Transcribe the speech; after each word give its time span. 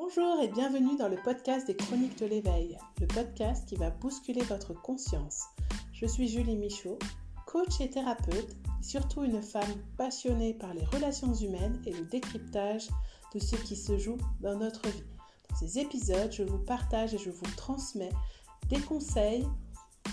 Bonjour 0.00 0.40
et 0.40 0.46
bienvenue 0.46 0.96
dans 0.96 1.08
le 1.08 1.16
podcast 1.16 1.66
des 1.66 1.74
Chroniques 1.74 2.20
de 2.20 2.26
l'éveil, 2.26 2.78
le 3.00 3.08
podcast 3.08 3.68
qui 3.68 3.74
va 3.74 3.90
bousculer 3.90 4.42
votre 4.42 4.72
conscience. 4.72 5.46
Je 5.92 6.06
suis 6.06 6.28
Julie 6.28 6.56
Michaud, 6.56 7.00
coach 7.48 7.80
et 7.80 7.90
thérapeute, 7.90 8.52
et 8.80 8.84
surtout 8.84 9.24
une 9.24 9.42
femme 9.42 9.74
passionnée 9.96 10.54
par 10.54 10.72
les 10.72 10.84
relations 10.84 11.34
humaines 11.34 11.82
et 11.84 11.92
le 11.92 12.04
décryptage 12.04 12.86
de 13.34 13.40
ce 13.40 13.56
qui 13.56 13.74
se 13.74 13.98
joue 13.98 14.18
dans 14.40 14.56
notre 14.56 14.88
vie. 14.88 15.02
Dans 15.50 15.56
ces 15.56 15.80
épisodes, 15.80 16.30
je 16.30 16.44
vous 16.44 16.58
partage 16.64 17.14
et 17.14 17.18
je 17.18 17.30
vous 17.30 17.56
transmets 17.56 18.12
des 18.68 18.80
conseils, 18.80 19.48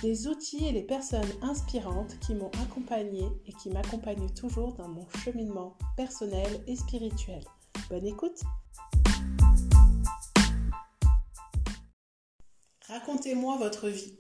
des 0.02 0.28
outils 0.28 0.66
et 0.66 0.72
les 0.72 0.84
personnes 0.84 1.32
inspirantes 1.44 2.18
qui 2.22 2.34
m'ont 2.34 2.52
accompagnée 2.64 3.30
et 3.46 3.54
qui 3.54 3.70
m'accompagnent 3.70 4.34
toujours 4.34 4.74
dans 4.74 4.88
mon 4.88 5.08
cheminement 5.24 5.78
personnel 5.96 6.64
et 6.66 6.76
spirituel. 6.76 7.44
Bonne 7.92 8.08
écoute 8.08 8.42
Racontez-moi 12.88 13.58
votre 13.58 13.90
vie. 13.90 14.14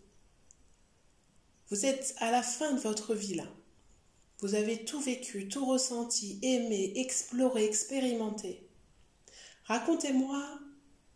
Vous 1.69 1.85
êtes 1.85 2.15
à 2.17 2.31
la 2.31 2.41
fin 2.41 2.73
de 2.73 2.79
votre 2.79 3.13
vie 3.13 3.35
là. 3.35 3.47
Vous 4.39 4.55
avez 4.55 4.83
tout 4.85 4.99
vécu, 4.99 5.47
tout 5.47 5.65
ressenti, 5.65 6.39
aimé, 6.41 6.93
exploré, 6.95 7.65
expérimenté. 7.65 8.67
Racontez-moi 9.65 10.59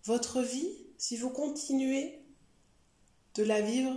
votre 0.06 0.42
vie 0.42 0.74
si 0.98 1.18
vous 1.18 1.30
continuez 1.30 2.22
de 3.36 3.44
la 3.44 3.62
vivre 3.62 3.96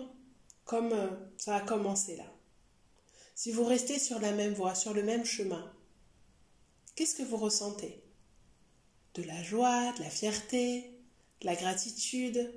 comme 0.64 0.92
euh, 0.92 1.08
ça 1.36 1.56
a 1.56 1.60
commencé 1.60 2.16
là. 2.16 2.26
Si 3.34 3.50
vous 3.52 3.64
restez 3.64 3.98
sur 3.98 4.18
la 4.18 4.32
même 4.32 4.54
voie, 4.54 4.74
sur 4.74 4.94
le 4.94 5.02
même 5.02 5.24
chemin, 5.24 5.72
qu'est-ce 6.94 7.14
que 7.14 7.22
vous 7.22 7.36
ressentez? 7.36 8.02
De 9.14 9.22
la 9.22 9.42
joie, 9.42 9.92
de 9.92 10.02
la 10.02 10.10
fierté, 10.10 10.98
de 11.40 11.46
la 11.46 11.56
gratitude, 11.56 12.52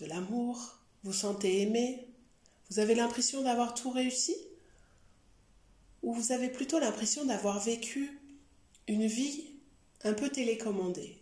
de 0.00 0.06
l'amour, 0.06 0.78
vous 1.04 1.12
sentez 1.12 1.62
aimé, 1.62 2.06
vous 2.70 2.78
avez 2.78 2.94
l'impression 2.94 3.42
d'avoir 3.42 3.74
tout 3.74 3.90
réussi? 3.90 4.34
Ou 6.02 6.14
vous 6.14 6.32
avez 6.32 6.48
plutôt 6.48 6.78
l'impression 6.78 7.24
d'avoir 7.24 7.62
vécu 7.62 8.18
une 8.88 9.06
vie 9.06 9.44
un 10.02 10.14
peu 10.14 10.30
télécommandée, 10.30 11.18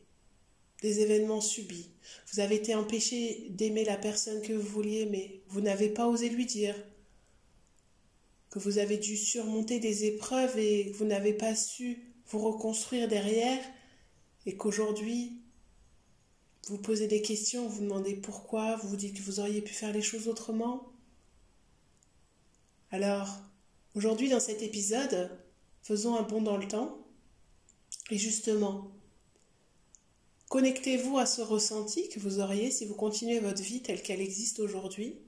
des 0.82 1.00
événements 1.00 1.40
subis? 1.40 1.90
Vous 2.32 2.40
avez 2.40 2.56
été 2.56 2.74
empêché 2.74 3.48
d'aimer 3.50 3.84
la 3.84 3.96
personne 3.96 4.42
que 4.42 4.52
vous 4.52 4.68
vouliez 4.68 5.00
aimer, 5.00 5.42
vous 5.48 5.60
n'avez 5.60 5.88
pas 5.88 6.06
osé 6.06 6.28
lui 6.28 6.46
dire 6.46 6.74
que 8.50 8.58
vous 8.58 8.78
avez 8.78 8.96
dû 8.96 9.16
surmonter 9.16 9.78
des 9.78 10.04
épreuves 10.04 10.58
et 10.58 10.90
vous 10.92 11.04
n'avez 11.04 11.34
pas 11.34 11.54
su 11.54 11.98
vous 12.28 12.38
reconstruire 12.38 13.08
derrière 13.08 13.62
et 14.46 14.56
qu'aujourd'hui 14.56 15.42
vous 16.69 16.78
posez 16.78 17.06
des 17.06 17.22
questions, 17.22 17.66
vous, 17.69 17.83
demandez 17.83 18.14
pourquoi, 18.14 18.77
vous 18.77 18.88
vous 18.88 18.97
dites 18.97 19.16
que 19.16 19.22
vous 19.22 19.41
auriez 19.41 19.62
pu 19.62 19.72
faire 19.72 19.92
les 19.92 20.02
choses 20.02 20.28
autrement. 20.28 20.92
Alors, 22.91 23.38
aujourd'hui 23.94 24.28
dans 24.28 24.41
cet 24.41 24.62
épisode, 24.62 25.30
faisons 25.83 26.16
un 26.16 26.22
bond 26.22 26.42
dans 26.42 26.56
le 26.56 26.69
temps 26.69 26.98
et 28.10 28.19
justement, 28.19 28.91
connectez-vous 30.48 31.19
à 31.19 31.27
ce 31.27 31.42
ressenti 31.42 32.08
que 32.08 32.20
vous 32.20 32.41
auriez 32.41 32.70
si 32.70 32.86
vous 32.86 32.94
continuez 32.94 33.41
votre 33.41 33.62
vie 33.62 33.82
telle 33.82 34.03
qu'elle 34.03 34.20
existe 34.20 34.60
aujourd'hui 34.60 35.19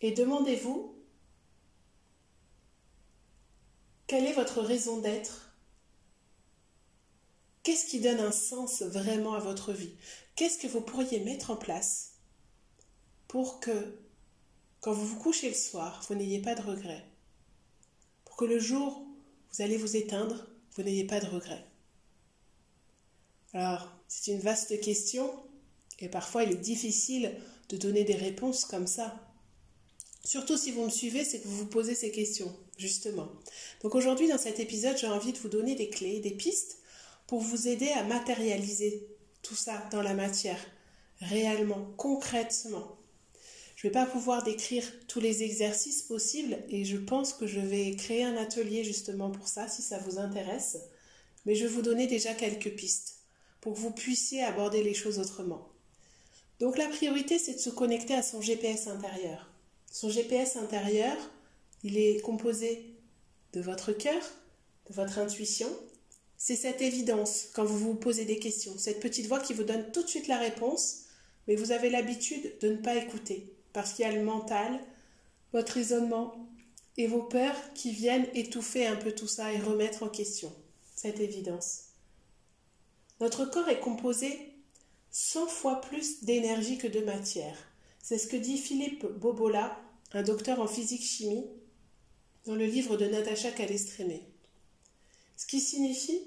et 0.00 0.12
demandez-vous 0.12 0.94
quelle 4.06 4.26
est 4.26 4.34
votre 4.34 4.60
raison 4.60 5.00
d'être 5.00 5.43
Qu'est-ce 7.64 7.86
qui 7.86 7.98
donne 8.00 8.20
un 8.20 8.30
sens 8.30 8.82
vraiment 8.82 9.32
à 9.32 9.40
votre 9.40 9.72
vie? 9.72 9.94
Qu'est-ce 10.36 10.58
que 10.58 10.66
vous 10.66 10.82
pourriez 10.82 11.20
mettre 11.20 11.50
en 11.50 11.56
place 11.56 12.12
pour 13.26 13.58
que, 13.58 13.98
quand 14.80 14.92
vous 14.92 15.06
vous 15.06 15.18
couchez 15.18 15.48
le 15.48 15.54
soir, 15.54 16.04
vous 16.06 16.14
n'ayez 16.14 16.42
pas 16.42 16.54
de 16.54 16.60
regrets? 16.60 17.08
Pour 18.26 18.36
que 18.36 18.44
le 18.44 18.58
jour 18.58 19.00
où 19.00 19.16
vous 19.50 19.62
allez 19.62 19.78
vous 19.78 19.96
éteindre, 19.96 20.46
vous 20.76 20.82
n'ayez 20.82 21.06
pas 21.06 21.20
de 21.20 21.26
regrets? 21.26 21.64
Alors, 23.54 23.90
c'est 24.08 24.32
une 24.32 24.40
vaste 24.40 24.78
question 24.82 25.32
et 26.00 26.10
parfois 26.10 26.44
il 26.44 26.52
est 26.52 26.56
difficile 26.56 27.34
de 27.70 27.78
donner 27.78 28.04
des 28.04 28.16
réponses 28.16 28.66
comme 28.66 28.86
ça. 28.86 29.26
Surtout 30.22 30.58
si 30.58 30.70
vous 30.70 30.84
me 30.84 30.90
suivez, 30.90 31.24
c'est 31.24 31.40
que 31.40 31.48
vous 31.48 31.56
vous 31.56 31.66
posez 31.66 31.94
ces 31.94 32.10
questions, 32.10 32.54
justement. 32.76 33.30
Donc 33.82 33.94
aujourd'hui, 33.94 34.28
dans 34.28 34.36
cet 34.36 34.60
épisode, 34.60 34.98
j'ai 34.98 35.06
envie 35.06 35.32
de 35.32 35.38
vous 35.38 35.48
donner 35.48 35.76
des 35.76 35.88
clés, 35.88 36.20
des 36.20 36.32
pistes 36.32 36.78
pour 37.34 37.42
vous 37.42 37.66
aider 37.66 37.88
à 37.88 38.04
matérialiser 38.04 39.08
tout 39.42 39.56
ça 39.56 39.82
dans 39.90 40.02
la 40.02 40.14
matière, 40.14 40.64
réellement, 41.18 41.92
concrètement. 41.96 42.96
Je 43.74 43.84
ne 43.84 43.90
vais 43.90 43.98
pas 43.98 44.06
pouvoir 44.06 44.44
décrire 44.44 44.84
tous 45.08 45.18
les 45.18 45.42
exercices 45.42 46.02
possibles 46.02 46.56
et 46.68 46.84
je 46.84 46.96
pense 46.96 47.32
que 47.32 47.48
je 47.48 47.58
vais 47.58 47.90
créer 47.96 48.22
un 48.22 48.36
atelier 48.36 48.84
justement 48.84 49.32
pour 49.32 49.48
ça 49.48 49.66
si 49.66 49.82
ça 49.82 49.98
vous 49.98 50.20
intéresse. 50.20 50.78
Mais 51.44 51.56
je 51.56 51.64
vais 51.64 51.72
vous 51.72 51.82
donner 51.82 52.06
déjà 52.06 52.34
quelques 52.34 52.72
pistes 52.76 53.16
pour 53.60 53.74
que 53.74 53.80
vous 53.80 53.90
puissiez 53.90 54.44
aborder 54.44 54.84
les 54.84 54.94
choses 54.94 55.18
autrement. 55.18 55.66
Donc 56.60 56.78
la 56.78 56.86
priorité, 56.86 57.40
c'est 57.40 57.54
de 57.54 57.58
se 57.58 57.70
connecter 57.70 58.14
à 58.14 58.22
son 58.22 58.40
GPS 58.40 58.86
intérieur. 58.86 59.50
Son 59.90 60.08
GPS 60.08 60.54
intérieur, 60.54 61.16
il 61.82 61.98
est 61.98 62.20
composé 62.20 62.94
de 63.54 63.60
votre 63.60 63.90
cœur, 63.90 64.22
de 64.88 64.94
votre 64.94 65.18
intuition 65.18 65.68
c'est 66.36 66.56
cette 66.56 66.82
évidence 66.82 67.46
quand 67.54 67.64
vous 67.64 67.78
vous 67.78 67.94
posez 67.94 68.24
des 68.24 68.38
questions, 68.38 68.76
cette 68.76 69.00
petite 69.00 69.26
voix 69.26 69.40
qui 69.40 69.54
vous 69.54 69.64
donne 69.64 69.90
tout 69.92 70.02
de 70.02 70.08
suite 70.08 70.28
la 70.28 70.38
réponse, 70.38 71.04
mais 71.46 71.56
vous 71.56 71.72
avez 71.72 71.90
l'habitude 71.90 72.58
de 72.60 72.68
ne 72.68 72.76
pas 72.76 72.96
écouter, 72.96 73.52
parce 73.72 73.92
qu'il 73.92 74.04
y 74.04 74.08
a 74.08 74.12
le 74.12 74.24
mental, 74.24 74.80
votre 75.52 75.74
raisonnement 75.74 76.48
et 76.96 77.06
vos 77.06 77.22
peurs 77.22 77.56
qui 77.74 77.92
viennent 77.92 78.26
étouffer 78.34 78.86
un 78.86 78.96
peu 78.96 79.12
tout 79.12 79.28
ça 79.28 79.52
et 79.52 79.58
remettre 79.58 80.02
en 80.02 80.08
question 80.08 80.52
cette 80.94 81.20
évidence. 81.20 81.84
Notre 83.20 83.44
corps 83.44 83.68
est 83.68 83.80
composé 83.80 84.38
100 85.10 85.46
fois 85.46 85.80
plus 85.80 86.24
d'énergie 86.24 86.78
que 86.78 86.88
de 86.88 87.00
matière. 87.00 87.56
C'est 88.02 88.18
ce 88.18 88.26
que 88.26 88.36
dit 88.36 88.58
Philippe 88.58 89.06
Bobola, 89.06 89.80
un 90.12 90.22
docteur 90.22 90.60
en 90.60 90.66
physique-chimie, 90.66 91.46
dans 92.46 92.54
le 92.54 92.66
livre 92.66 92.96
de 92.96 93.06
Natacha 93.06 93.50
Calestrémé. 93.50 94.22
Ce 95.36 95.46
qui 95.46 95.60
signifie 95.60 96.22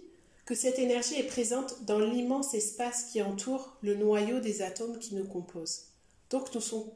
que 0.45 0.55
cette 0.55 0.79
énergie 0.79 1.15
est 1.15 1.27
présente 1.27 1.83
dans 1.85 1.99
l'immense 1.99 2.53
espace 2.53 3.03
qui 3.11 3.21
entoure 3.21 3.77
le 3.81 3.95
noyau 3.95 4.39
des 4.39 4.61
atomes 4.61 4.97
qui 4.97 5.15
nous 5.15 5.25
composent. 5.25 5.87
Donc 6.29 6.49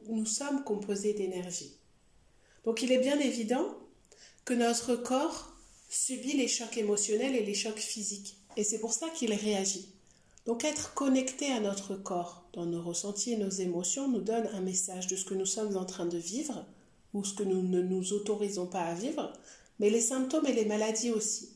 nous, 0.08 0.26
sommes 0.26 0.64
composés 0.64 1.14
d'énergie. 1.14 1.76
Donc 2.64 2.82
il 2.82 2.92
est 2.92 2.98
bien 2.98 3.18
évident 3.18 3.76
que 4.44 4.54
notre 4.54 4.96
corps 4.96 5.52
subit 5.88 6.36
les 6.36 6.48
chocs 6.48 6.76
émotionnels 6.76 7.34
et 7.34 7.44
les 7.44 7.54
chocs 7.54 7.78
physiques. 7.78 8.36
Et 8.56 8.64
c'est 8.64 8.78
pour 8.78 8.92
ça 8.92 9.08
qu'il 9.10 9.32
réagit. 9.32 9.88
Donc 10.46 10.64
être 10.64 10.94
connecté 10.94 11.52
à 11.52 11.60
notre 11.60 11.94
corps, 11.94 12.48
dans 12.52 12.66
nos 12.66 12.82
ressentis 12.82 13.32
et 13.32 13.36
nos 13.36 13.50
émotions, 13.50 14.08
nous 14.08 14.20
donne 14.20 14.48
un 14.54 14.60
message 14.60 15.06
de 15.06 15.16
ce 15.16 15.24
que 15.24 15.34
nous 15.34 15.46
sommes 15.46 15.76
en 15.76 15.84
train 15.84 16.06
de 16.06 16.18
vivre 16.18 16.64
ou 17.14 17.24
ce 17.24 17.34
que 17.34 17.42
nous 17.42 17.62
ne 17.62 17.80
nous 17.80 18.12
autorisons 18.12 18.66
pas 18.66 18.82
à 18.82 18.94
vivre, 18.94 19.32
mais 19.78 19.90
les 19.90 20.00
symptômes 20.00 20.46
et 20.46 20.52
les 20.52 20.64
maladies 20.64 21.10
aussi. 21.10 21.51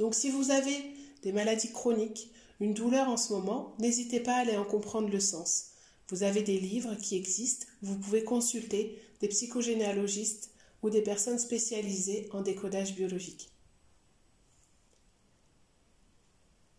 Donc 0.00 0.14
si 0.14 0.30
vous 0.30 0.50
avez 0.50 0.82
des 1.20 1.30
maladies 1.30 1.72
chroniques, 1.72 2.30
une 2.58 2.72
douleur 2.72 3.10
en 3.10 3.18
ce 3.18 3.34
moment, 3.34 3.76
n'hésitez 3.78 4.18
pas 4.18 4.32
à 4.32 4.40
aller 4.40 4.56
en 4.56 4.64
comprendre 4.64 5.10
le 5.10 5.20
sens. 5.20 5.72
Vous 6.08 6.22
avez 6.22 6.40
des 6.42 6.58
livres 6.58 6.94
qui 6.94 7.16
existent, 7.16 7.66
vous 7.82 7.98
pouvez 7.98 8.24
consulter 8.24 8.98
des 9.20 9.28
psychogénéalogistes 9.28 10.52
ou 10.82 10.88
des 10.88 11.02
personnes 11.02 11.38
spécialisées 11.38 12.30
en 12.32 12.40
décodage 12.40 12.94
biologique. 12.94 13.50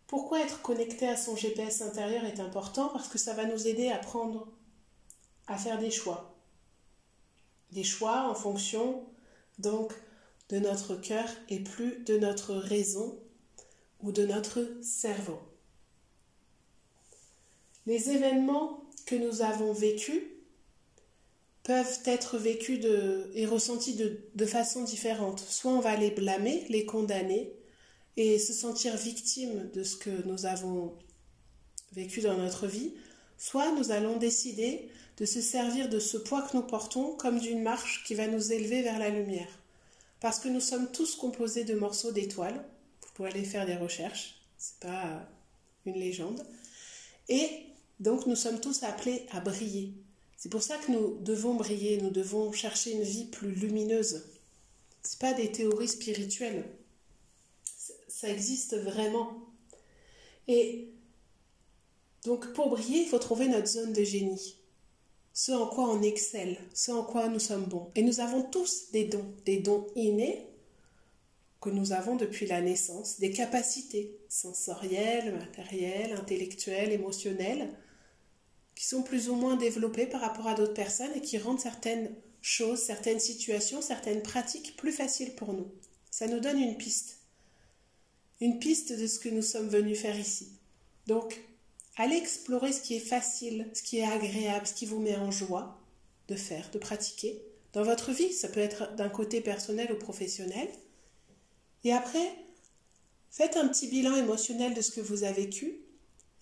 Pourquoi 0.08 0.40
être 0.40 0.60
connecté 0.60 1.06
à 1.06 1.16
son 1.16 1.36
GPS 1.36 1.80
intérieur 1.80 2.24
est 2.24 2.40
important 2.40 2.88
Parce 2.88 3.06
que 3.06 3.18
ça 3.18 3.34
va 3.34 3.44
nous 3.44 3.68
aider 3.68 3.86
à 3.88 3.98
prendre, 3.98 4.48
à 5.46 5.56
faire 5.56 5.78
des 5.78 5.92
choix. 5.92 6.34
Des 7.70 7.84
choix 7.84 8.28
en 8.28 8.34
fonction 8.34 9.04
donc 9.60 9.92
de 10.52 10.58
notre 10.58 10.94
cœur 10.94 11.26
et 11.48 11.60
plus 11.60 12.04
de 12.04 12.18
notre 12.18 12.54
raison 12.54 13.18
ou 14.00 14.12
de 14.12 14.26
notre 14.26 14.60
cerveau. 14.82 15.38
Les 17.86 18.10
événements 18.10 18.84
que 19.06 19.14
nous 19.14 19.40
avons 19.40 19.72
vécus 19.72 20.22
peuvent 21.62 22.00
être 22.04 22.36
vécus 22.36 22.84
et 23.34 23.46
ressentis 23.46 23.94
de, 23.94 24.20
de 24.34 24.46
façon 24.46 24.84
différente. 24.84 25.40
Soit 25.40 25.72
on 25.72 25.80
va 25.80 25.96
les 25.96 26.10
blâmer, 26.10 26.66
les 26.68 26.84
condamner 26.84 27.54
et 28.18 28.38
se 28.38 28.52
sentir 28.52 28.94
victime 28.96 29.70
de 29.72 29.82
ce 29.82 29.96
que 29.96 30.26
nous 30.26 30.44
avons 30.44 30.98
vécu 31.92 32.20
dans 32.20 32.36
notre 32.36 32.66
vie, 32.66 32.92
soit 33.38 33.72
nous 33.72 33.90
allons 33.90 34.18
décider 34.18 34.90
de 35.16 35.24
se 35.24 35.40
servir 35.40 35.88
de 35.88 35.98
ce 35.98 36.18
poids 36.18 36.42
que 36.42 36.56
nous 36.58 36.62
portons 36.62 37.16
comme 37.16 37.38
d'une 37.38 37.62
marche 37.62 38.04
qui 38.04 38.14
va 38.14 38.26
nous 38.26 38.52
élever 38.52 38.82
vers 38.82 38.98
la 38.98 39.08
lumière 39.08 39.61
parce 40.22 40.38
que 40.38 40.48
nous 40.48 40.60
sommes 40.60 40.90
tous 40.92 41.16
composés 41.16 41.64
de 41.64 41.74
morceaux 41.74 42.12
d'étoiles. 42.12 42.64
Vous 43.02 43.08
pouvez 43.14 43.30
aller 43.30 43.44
faire 43.44 43.66
des 43.66 43.74
recherches. 43.74 44.40
C'est 44.56 44.78
pas 44.78 45.28
une 45.84 45.98
légende. 45.98 46.46
Et 47.28 47.48
donc 47.98 48.26
nous 48.26 48.36
sommes 48.36 48.60
tous 48.60 48.84
appelés 48.84 49.26
à 49.32 49.40
briller. 49.40 49.92
C'est 50.36 50.48
pour 50.48 50.62
ça 50.62 50.78
que 50.78 50.92
nous 50.92 51.18
devons 51.18 51.54
briller, 51.54 52.00
nous 52.00 52.10
devons 52.10 52.52
chercher 52.52 52.92
une 52.92 53.02
vie 53.02 53.24
plus 53.24 53.50
lumineuse. 53.50 54.22
Ce 55.02 55.16
pas 55.16 55.34
des 55.34 55.50
théories 55.50 55.88
spirituelles. 55.88 56.64
Ça 58.06 58.28
existe 58.28 58.76
vraiment. 58.76 59.44
Et 60.46 60.88
donc 62.24 62.52
pour 62.52 62.70
briller, 62.70 63.02
il 63.02 63.08
faut 63.08 63.18
trouver 63.18 63.48
notre 63.48 63.66
zone 63.66 63.92
de 63.92 64.04
génie. 64.04 64.56
Ce 65.34 65.52
en 65.52 65.66
quoi 65.66 65.88
on 65.88 66.02
excelle, 66.02 66.58
ce 66.74 66.90
en 66.90 67.04
quoi 67.04 67.28
nous 67.28 67.38
sommes 67.38 67.64
bons. 67.64 67.90
Et 67.94 68.02
nous 68.02 68.20
avons 68.20 68.42
tous 68.42 68.90
des 68.92 69.04
dons, 69.04 69.34
des 69.46 69.58
dons 69.58 69.86
innés 69.96 70.46
que 71.60 71.70
nous 71.70 71.92
avons 71.92 72.16
depuis 72.16 72.46
la 72.46 72.60
naissance, 72.60 73.20
des 73.20 73.30
capacités 73.30 74.18
sensorielles, 74.28 75.32
matérielles, 75.32 76.12
intellectuelles, 76.12 76.92
émotionnelles, 76.92 77.72
qui 78.74 78.84
sont 78.84 79.02
plus 79.02 79.28
ou 79.28 79.36
moins 79.36 79.56
développées 79.56 80.06
par 80.06 80.20
rapport 80.20 80.48
à 80.48 80.54
d'autres 80.54 80.74
personnes 80.74 81.12
et 81.14 81.20
qui 81.20 81.38
rendent 81.38 81.60
certaines 81.60 82.14
choses, 82.40 82.80
certaines 82.80 83.20
situations, 83.20 83.80
certaines 83.80 84.22
pratiques 84.22 84.76
plus 84.76 84.92
faciles 84.92 85.34
pour 85.34 85.52
nous. 85.52 85.70
Ça 86.10 86.26
nous 86.26 86.40
donne 86.40 86.58
une 86.58 86.76
piste. 86.76 87.20
Une 88.40 88.58
piste 88.58 88.92
de 88.92 89.06
ce 89.06 89.20
que 89.20 89.28
nous 89.28 89.42
sommes 89.42 89.68
venus 89.68 90.00
faire 90.00 90.18
ici. 90.18 90.48
Donc, 91.06 91.40
allez 91.96 92.16
explorer 92.16 92.72
ce 92.72 92.80
qui 92.80 92.96
est 92.96 93.00
facile, 93.00 93.68
ce 93.74 93.82
qui 93.82 93.98
est 93.98 94.04
agréable, 94.04 94.66
ce 94.66 94.74
qui 94.74 94.86
vous 94.86 95.00
met 95.00 95.16
en 95.16 95.30
joie 95.30 95.78
de 96.28 96.36
faire, 96.36 96.70
de 96.70 96.78
pratiquer. 96.78 97.42
Dans 97.72 97.82
votre 97.82 98.12
vie, 98.12 98.32
ça 98.32 98.48
peut 98.48 98.60
être 98.60 98.94
d'un 98.96 99.08
côté 99.08 99.40
personnel 99.40 99.92
ou 99.92 99.96
professionnel. 99.96 100.68
Et 101.84 101.92
après, 101.92 102.34
faites 103.30 103.56
un 103.56 103.68
petit 103.68 103.88
bilan 103.88 104.14
émotionnel 104.16 104.74
de 104.74 104.80
ce 104.80 104.90
que 104.90 105.00
vous 105.00 105.24
avez 105.24 105.42
vécu 105.42 105.80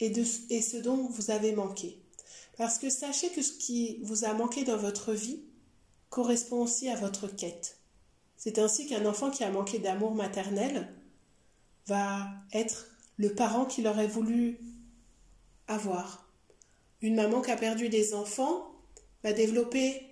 et, 0.00 0.10
de, 0.10 0.24
ce 0.24 0.76
dont 0.78 1.08
vous 1.08 1.30
avez 1.30 1.52
manqué. 1.52 1.98
Parce 2.56 2.78
que 2.78 2.90
sachez 2.90 3.30
que 3.30 3.42
ce 3.42 3.52
qui 3.52 4.00
vous 4.02 4.24
a 4.24 4.32
manqué 4.34 4.64
dans 4.64 4.76
votre 4.76 5.12
vie 5.12 5.40
correspond 6.08 6.62
aussi 6.62 6.88
à 6.88 6.96
votre 6.96 7.28
quête. 7.28 7.78
C'est 8.36 8.58
ainsi 8.58 8.86
qu'un 8.86 9.06
enfant 9.06 9.30
qui 9.30 9.44
a 9.44 9.50
manqué 9.50 9.78
d'amour 9.78 10.14
maternel 10.14 10.92
va 11.86 12.28
être 12.52 12.88
le 13.16 13.34
parent 13.34 13.66
qu'il 13.66 13.86
aurait 13.86 14.06
voulu 14.06 14.58
Une 17.00 17.14
maman 17.14 17.42
qui 17.42 17.50
a 17.50 17.56
perdu 17.56 17.88
des 17.88 18.14
enfants 18.14 18.74
va 19.22 19.32
développer 19.32 20.02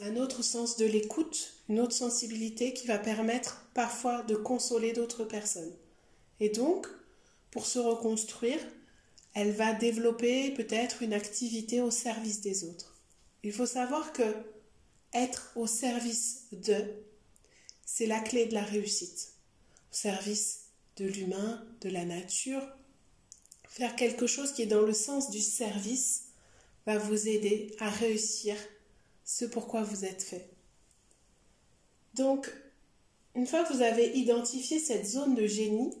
un 0.00 0.16
autre 0.16 0.42
sens 0.42 0.76
de 0.76 0.84
l'écoute, 0.84 1.54
une 1.68 1.80
autre 1.80 1.94
sensibilité 1.94 2.74
qui 2.74 2.86
va 2.86 2.98
permettre 2.98 3.70
parfois 3.72 4.22
de 4.24 4.36
consoler 4.36 4.92
d'autres 4.92 5.24
personnes. 5.24 5.74
Et 6.38 6.50
donc, 6.50 6.86
pour 7.50 7.66
se 7.66 7.78
reconstruire, 7.78 8.60
elle 9.34 9.52
va 9.52 9.72
développer 9.72 10.50
peut-être 10.50 11.02
une 11.02 11.14
activité 11.14 11.80
au 11.80 11.90
service 11.90 12.42
des 12.42 12.64
autres. 12.64 13.00
Il 13.42 13.52
faut 13.52 13.66
savoir 13.66 14.12
que 14.12 14.34
être 15.14 15.52
au 15.56 15.66
service 15.66 16.46
de, 16.52 16.74
c'est 17.86 18.06
la 18.06 18.20
clé 18.20 18.46
de 18.46 18.54
la 18.54 18.64
réussite. 18.64 19.32
Au 19.92 19.94
service 19.94 20.72
de 20.96 21.06
l'humain, 21.06 21.64
de 21.80 21.88
la 21.88 22.04
nature, 22.04 22.62
faire 23.76 23.94
quelque 23.94 24.26
chose 24.26 24.52
qui 24.52 24.62
est 24.62 24.66
dans 24.66 24.80
le 24.80 24.94
sens 24.94 25.30
du 25.30 25.40
service 25.40 26.28
va 26.86 26.96
vous 26.96 27.28
aider 27.28 27.76
à 27.78 27.90
réussir 27.90 28.56
ce 29.22 29.44
pourquoi 29.44 29.82
vous 29.82 30.06
êtes 30.06 30.22
fait. 30.22 30.48
Donc, 32.14 32.50
une 33.34 33.46
fois 33.46 33.64
que 33.64 33.74
vous 33.74 33.82
avez 33.82 34.16
identifié 34.16 34.78
cette 34.78 35.06
zone 35.06 35.34
de 35.34 35.46
génie, 35.46 35.92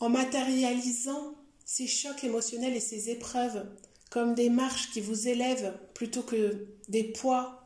en 0.00 0.08
matérialisant 0.08 1.34
ces 1.64 1.86
chocs 1.86 2.24
émotionnels 2.24 2.74
et 2.74 2.80
ces 2.80 3.10
épreuves 3.10 3.64
comme 4.10 4.34
des 4.34 4.50
marches 4.50 4.90
qui 4.90 5.00
vous 5.00 5.28
élèvent 5.28 5.78
plutôt 5.94 6.22
que 6.22 6.66
des 6.88 7.04
poids 7.04 7.62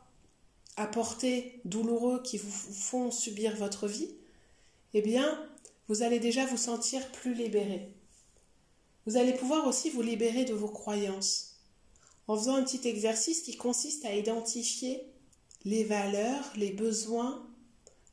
à 0.77 0.87
porter 0.87 1.59
douloureux 1.65 2.23
qui 2.23 2.37
vous 2.37 2.51
font 2.51 3.11
subir 3.11 3.57
votre 3.57 3.87
vie, 3.87 4.11
eh 4.93 5.01
bien, 5.01 5.43
vous 5.89 6.03
allez 6.03 6.19
déjà 6.19 6.45
vous 6.45 6.59
sentir 6.59 7.11
plus 7.13 7.33
libéré. 7.33 7.89
Vous 9.07 9.17
allez 9.17 9.33
pouvoir 9.33 9.67
aussi 9.67 9.91
vous 9.91 10.03
libérer 10.03 10.45
de 10.45 10.55
vos 10.55 10.69
croyances 10.69 11.57
en 12.29 12.37
faisant 12.37 12.55
un 12.55 12.63
petit 12.63 12.87
exercice 12.87 13.43
qui 13.43 13.57
consiste 13.57 14.05
à 14.05 14.15
identifier 14.15 15.03
les 15.65 15.85
valeurs, 15.85 16.53
les 16.57 16.71
besoins 16.71 17.49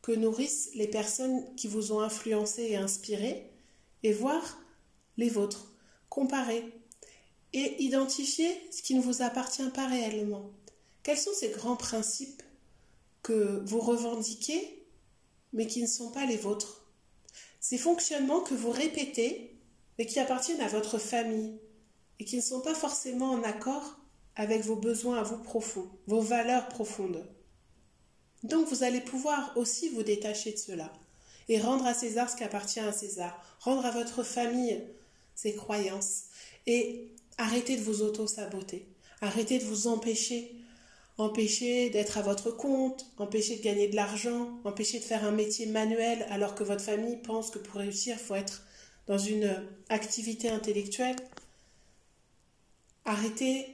que 0.02 0.12
nourrissent 0.12 0.72
les 0.74 0.88
personnes 0.88 1.56
qui 1.56 1.68
vous 1.68 1.92
ont 1.92 2.00
influencé 2.00 2.64
et 2.64 2.76
inspiré 2.76 3.52
et 4.04 4.14
voir 4.14 4.60
les 5.18 5.30
vôtres, 5.30 5.68
comparer 6.10 6.64
et 7.54 7.84
identifier 7.84 8.50
ce 8.72 8.82
qui 8.82 8.96
ne 8.96 9.02
vous 9.02 9.22
appartient 9.22 9.70
pas 9.70 9.88
réellement. 9.88 10.50
Quels 11.04 11.18
sont 11.18 11.34
ces 11.34 11.50
grands 11.50 11.76
principes 11.76 12.44
que 13.22 13.62
vous 13.66 13.80
revendiquez 13.80 14.86
mais 15.54 15.68
qui 15.68 15.82
ne 15.82 15.88
sont 15.88 16.12
pas 16.12 16.26
les 16.26 16.38
vôtres? 16.38 16.86
Ces 17.60 17.78
fonctionnements 17.78 18.42
que 18.42 18.54
vous 18.54 18.72
répétez 18.72 19.49
mais 20.00 20.06
qui 20.06 20.18
appartiennent 20.18 20.62
à 20.62 20.70
votre 20.70 20.98
famille 20.98 21.60
et 22.20 22.26
qui 22.26 22.38
ne 22.38 22.42
sont 22.42 22.62
pas 22.62 22.74
forcément 22.74 23.32
en 23.32 23.44
accord 23.44 24.00
avec 24.38 24.62
vos 24.62 24.78
besoins 24.78 25.20
à 25.20 25.24
vous 25.24 25.38
profonds, 25.38 25.90
vos 26.08 26.22
valeurs 26.22 26.70
profondes. 26.70 27.28
Donc 28.44 28.66
vous 28.70 28.84
allez 28.84 29.02
pouvoir 29.02 29.52
aussi 29.58 29.90
vous 29.90 30.04
détacher 30.04 30.54
de 30.54 30.58
cela 30.58 30.94
et 31.50 31.60
rendre 31.60 31.86
à 31.86 31.94
César 31.94 32.30
ce 32.30 32.38
qui 32.38 32.46
appartient 32.46 32.80
à 32.80 32.94
César, 32.94 33.44
rendre 33.60 33.86
à 33.86 33.92
votre 33.92 34.24
famille 34.24 34.82
ses 35.36 35.54
croyances 35.54 36.24
et 36.66 37.12
arrêter 37.38 37.76
de 37.76 37.82
vous 37.82 38.02
auto-saboter, 38.02 38.88
arrêter 39.20 39.60
de 39.60 39.66
vous 39.66 39.88
empêcher, 39.88 40.56
empêcher 41.18 41.90
d'être 41.90 42.18
à 42.18 42.22
votre 42.22 42.52
compte, 42.52 43.06
empêcher 43.18 43.58
de 43.58 43.64
gagner 43.64 43.90
de 43.90 43.98
l'argent, 43.98 44.62
empêcher 44.64 45.00
de 45.00 45.04
faire 45.04 45.26
un 45.26 45.32
métier 45.32 45.66
manuel 45.66 46.26
alors 46.30 46.56
que 46.56 46.64
votre 46.64 46.84
famille 46.84 47.18
pense 47.18 47.50
que 47.50 47.60
pour 47.60 47.82
réussir, 47.82 48.16
il 48.18 48.26
faut 48.26 48.36
être 48.36 48.64
dans 49.10 49.18
une 49.18 49.52
activité 49.90 50.50
intellectuelle. 50.50 51.16
Arrêtez 53.06 53.66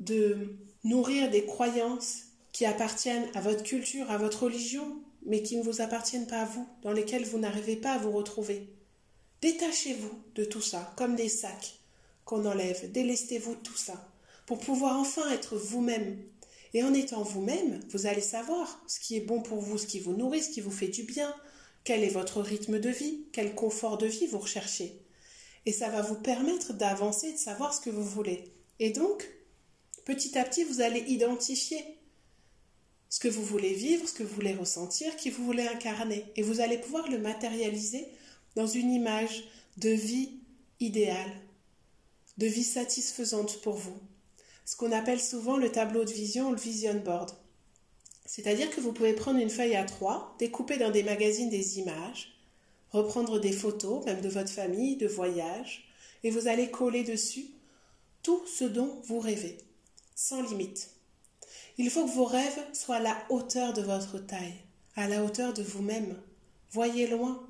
de 0.00 0.56
nourrir 0.82 1.30
des 1.30 1.46
croyances 1.46 2.24
qui 2.50 2.66
appartiennent 2.66 3.28
à 3.34 3.40
votre 3.40 3.62
culture, 3.62 4.10
à 4.10 4.18
votre 4.18 4.42
religion, 4.42 5.00
mais 5.24 5.42
qui 5.42 5.56
ne 5.56 5.62
vous 5.62 5.80
appartiennent 5.80 6.26
pas 6.26 6.40
à 6.40 6.44
vous, 6.44 6.66
dans 6.82 6.92
lesquelles 6.92 7.24
vous 7.24 7.38
n'arrivez 7.38 7.76
pas 7.76 7.92
à 7.92 7.98
vous 7.98 8.10
retrouver. 8.10 8.68
Détachez-vous 9.42 10.10
de 10.34 10.44
tout 10.44 10.60
ça, 10.60 10.92
comme 10.96 11.14
des 11.14 11.28
sacs 11.28 11.78
qu'on 12.24 12.44
enlève. 12.44 12.90
Délestez-vous 12.90 13.54
de 13.54 13.60
tout 13.60 13.76
ça, 13.76 14.12
pour 14.44 14.58
pouvoir 14.58 14.98
enfin 14.98 15.30
être 15.30 15.56
vous-même. 15.56 16.18
Et 16.74 16.82
en 16.82 16.94
étant 16.94 17.22
vous-même, 17.22 17.78
vous 17.90 18.06
allez 18.06 18.20
savoir 18.20 18.82
ce 18.88 18.98
qui 18.98 19.16
est 19.16 19.20
bon 19.20 19.40
pour 19.40 19.60
vous, 19.60 19.78
ce 19.78 19.86
qui 19.86 20.00
vous 20.00 20.14
nourrit, 20.14 20.42
ce 20.42 20.50
qui 20.50 20.60
vous 20.60 20.70
fait 20.72 20.88
du 20.88 21.04
bien, 21.04 21.32
quel 21.84 22.04
est 22.04 22.08
votre 22.08 22.40
rythme 22.40 22.78
de 22.78 22.90
vie, 22.90 23.24
quel 23.32 23.54
confort 23.54 23.98
de 23.98 24.06
vie 24.06 24.26
vous 24.26 24.38
recherchez? 24.38 25.00
Et 25.66 25.72
ça 25.72 25.88
va 25.88 26.02
vous 26.02 26.16
permettre 26.16 26.72
d'avancer, 26.72 27.32
de 27.32 27.38
savoir 27.38 27.74
ce 27.74 27.80
que 27.80 27.90
vous 27.90 28.04
voulez. 28.04 28.44
Et 28.78 28.90
donc, 28.90 29.28
Petit 30.04 30.38
à 30.38 30.44
petit, 30.44 30.64
vous 30.64 30.80
allez 30.80 31.00
identifier 31.02 31.84
ce 33.10 33.20
que 33.20 33.28
vous 33.28 33.44
voulez 33.44 33.74
vivre, 33.74 34.08
ce 34.08 34.14
que 34.14 34.22
vous 34.22 34.34
voulez 34.34 34.54
ressentir, 34.54 35.14
qui 35.16 35.30
vous 35.30 35.44
voulez 35.44 35.66
incarner. 35.68 36.24
Et 36.36 36.42
vous 36.42 36.60
allez 36.60 36.78
pouvoir 36.78 37.08
le 37.08 37.18
matérialiser 37.18 38.08
dans 38.56 38.66
une 38.66 38.90
image 38.90 39.44
de 39.76 39.90
vie 39.90 40.40
idéale, 40.80 41.32
de 42.38 42.46
vie 42.46 42.64
satisfaisante 42.64 43.60
pour 43.62 43.76
vous. 43.76 43.98
Ce 44.64 44.74
qu'on 44.74 44.92
appelle 44.92 45.20
souvent 45.20 45.56
le 45.56 45.70
tableau 45.70 46.04
de 46.04 46.12
vision 46.12 46.48
ou 46.48 46.54
le 46.54 46.60
vision 46.60 46.94
board. 46.94 47.30
C'est-à-dire 48.30 48.70
que 48.70 48.80
vous 48.80 48.92
pouvez 48.92 49.12
prendre 49.12 49.40
une 49.40 49.50
feuille 49.50 49.74
à 49.74 49.82
trois, 49.82 50.36
découper 50.38 50.76
dans 50.76 50.92
des 50.92 51.02
magazines 51.02 51.50
des 51.50 51.80
images, 51.80 52.32
reprendre 52.92 53.40
des 53.40 53.50
photos, 53.50 54.04
même 54.06 54.20
de 54.20 54.28
votre 54.28 54.52
famille, 54.52 54.94
de 54.94 55.08
voyage, 55.08 55.90
et 56.22 56.30
vous 56.30 56.46
allez 56.46 56.70
coller 56.70 57.02
dessus 57.02 57.46
tout 58.22 58.40
ce 58.46 58.62
dont 58.62 59.02
vous 59.02 59.18
rêvez 59.18 59.58
sans 60.14 60.42
limite. 60.42 60.90
Il 61.76 61.90
faut 61.90 62.04
que 62.04 62.12
vos 62.12 62.24
rêves 62.24 62.64
soient 62.72 62.96
à 62.96 63.00
la 63.00 63.16
hauteur 63.30 63.72
de 63.72 63.82
votre 63.82 64.20
taille, 64.20 64.54
à 64.94 65.08
la 65.08 65.24
hauteur 65.24 65.52
de 65.52 65.64
vous-même. 65.64 66.16
Voyez 66.70 67.08
loin. 67.08 67.44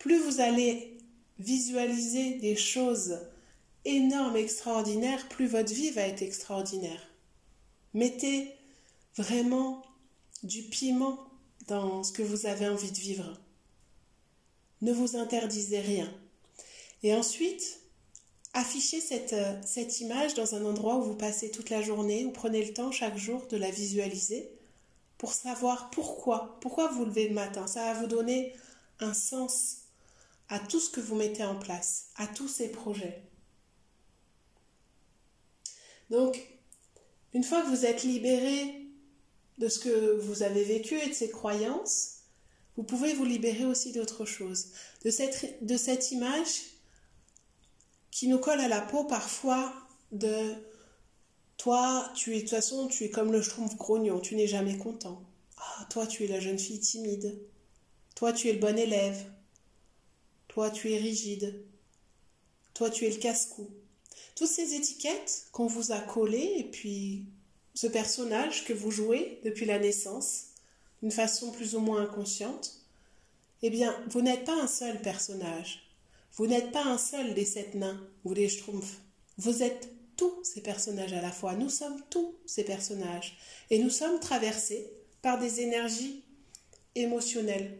Plus 0.00 0.18
vous 0.18 0.40
allez 0.40 0.98
visualiser 1.38 2.38
des 2.40 2.56
choses 2.56 3.20
énormes, 3.84 4.36
extraordinaires, 4.36 5.28
plus 5.28 5.46
votre 5.46 5.72
vie 5.72 5.92
va 5.92 6.02
être 6.08 6.22
extraordinaire. 6.22 7.08
Mettez 7.94 8.56
vraiment 9.16 9.82
du 10.42 10.62
piment 10.62 11.18
dans 11.68 12.02
ce 12.02 12.12
que 12.12 12.22
vous 12.22 12.46
avez 12.46 12.68
envie 12.68 12.90
de 12.90 12.98
vivre. 12.98 13.40
Ne 14.80 14.92
vous 14.92 15.16
interdisez 15.16 15.80
rien. 15.80 16.12
Et 17.02 17.14
ensuite, 17.14 17.82
Affichez 18.54 19.00
cette, 19.00 19.32
euh, 19.32 19.58
cette 19.64 20.00
image 20.00 20.34
dans 20.34 20.54
un 20.54 20.64
endroit 20.66 20.96
où 20.96 21.02
vous 21.02 21.16
passez 21.16 21.50
toute 21.50 21.70
la 21.70 21.80
journée, 21.80 22.26
ou 22.26 22.32
prenez 22.32 22.62
le 22.62 22.74
temps 22.74 22.92
chaque 22.92 23.16
jour 23.16 23.46
de 23.46 23.56
la 23.56 23.70
visualiser 23.70 24.50
pour 25.16 25.32
savoir 25.32 25.88
pourquoi, 25.88 26.58
pourquoi 26.60 26.88
vous 26.88 27.06
levez 27.06 27.28
le 27.28 27.34
matin? 27.34 27.66
Ça 27.66 27.92
va 27.92 28.00
vous 28.00 28.06
donner 28.06 28.54
un 29.00 29.14
sens 29.14 29.78
à 30.50 30.58
tout 30.58 30.80
ce 30.80 30.90
que 30.90 31.00
vous 31.00 31.14
mettez 31.14 31.44
en 31.44 31.58
place, 31.58 32.08
à 32.16 32.26
tous 32.26 32.48
ces 32.48 32.70
projets. 32.70 33.22
Donc, 36.10 36.38
une 37.32 37.44
fois 37.44 37.62
que 37.62 37.68
vous 37.68 37.86
êtes 37.86 38.02
libéré 38.02 38.81
de 39.58 39.68
ce 39.68 39.78
que 39.78 40.18
vous 40.20 40.42
avez 40.42 40.64
vécu 40.64 40.98
et 40.98 41.08
de 41.08 41.14
ces 41.14 41.30
croyances, 41.30 42.18
vous 42.76 42.82
pouvez 42.84 43.14
vous 43.14 43.24
libérer 43.24 43.64
aussi 43.64 43.92
d'autre 43.92 44.24
chose, 44.24 44.68
de 45.04 45.10
cette, 45.10 45.64
de 45.64 45.76
cette 45.76 46.10
image 46.10 46.62
qui 48.10 48.28
nous 48.28 48.38
colle 48.38 48.60
à 48.60 48.68
la 48.68 48.80
peau 48.80 49.04
parfois 49.04 49.72
de 50.10 50.54
toi, 51.56 52.10
tu 52.14 52.32
es 52.32 52.36
de 52.36 52.40
toute 52.40 52.50
façon, 52.50 52.88
tu 52.88 53.04
es 53.04 53.10
comme 53.10 53.32
le 53.32 53.40
schtroumpf 53.40 53.76
grognon, 53.76 54.20
tu 54.20 54.34
n'es 54.34 54.46
jamais 54.46 54.76
content. 54.78 55.22
Ah, 55.58 55.86
toi, 55.90 56.06
tu 56.06 56.24
es 56.24 56.26
la 56.26 56.40
jeune 56.40 56.58
fille 56.58 56.80
timide. 56.80 57.40
Toi, 58.16 58.32
tu 58.32 58.48
es 58.48 58.52
le 58.52 58.58
bon 58.58 58.76
élève. 58.76 59.30
Toi, 60.48 60.70
tu 60.70 60.92
es 60.92 60.98
rigide. 60.98 61.64
Toi, 62.74 62.90
tu 62.90 63.06
es 63.06 63.10
le 63.10 63.16
casse-cou. 63.16 63.70
Toutes 64.34 64.48
ces 64.48 64.74
étiquettes 64.74 65.46
qu'on 65.52 65.66
vous 65.66 65.92
a 65.92 66.00
collées 66.00 66.54
et 66.58 66.64
puis 66.64 67.26
ce 67.74 67.86
personnage 67.86 68.64
que 68.64 68.72
vous 68.72 68.90
jouez 68.90 69.40
depuis 69.44 69.66
la 69.66 69.78
naissance, 69.78 70.48
d'une 71.00 71.10
façon 71.10 71.50
plus 71.50 71.74
ou 71.74 71.80
moins 71.80 72.02
inconsciente, 72.02 72.82
eh 73.62 73.70
bien, 73.70 73.94
vous 74.08 74.22
n'êtes 74.22 74.44
pas 74.44 74.60
un 74.60 74.66
seul 74.66 75.00
personnage. 75.00 75.88
Vous 76.34 76.46
n'êtes 76.46 76.72
pas 76.72 76.84
un 76.84 76.98
seul 76.98 77.34
des 77.34 77.44
sept 77.44 77.74
nains 77.74 78.00
ou 78.24 78.34
des 78.34 78.48
schtroumpfs. 78.48 79.00
Vous 79.38 79.62
êtes 79.62 79.88
tous 80.16 80.42
ces 80.42 80.62
personnages 80.62 81.12
à 81.12 81.22
la 81.22 81.30
fois. 81.30 81.54
Nous 81.54 81.68
sommes 81.68 82.00
tous 82.10 82.34
ces 82.46 82.64
personnages. 82.64 83.36
Et 83.70 83.78
nous 83.78 83.90
sommes 83.90 84.20
traversés 84.20 84.90
par 85.20 85.38
des 85.38 85.60
énergies 85.60 86.24
émotionnelles. 86.94 87.78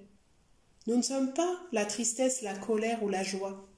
Nous 0.86 0.96
ne 0.96 1.02
sommes 1.02 1.32
pas 1.32 1.60
la 1.72 1.84
tristesse, 1.84 2.42
la 2.42 2.54
colère 2.54 3.02
ou 3.02 3.08
la 3.08 3.22
joie. 3.22 3.68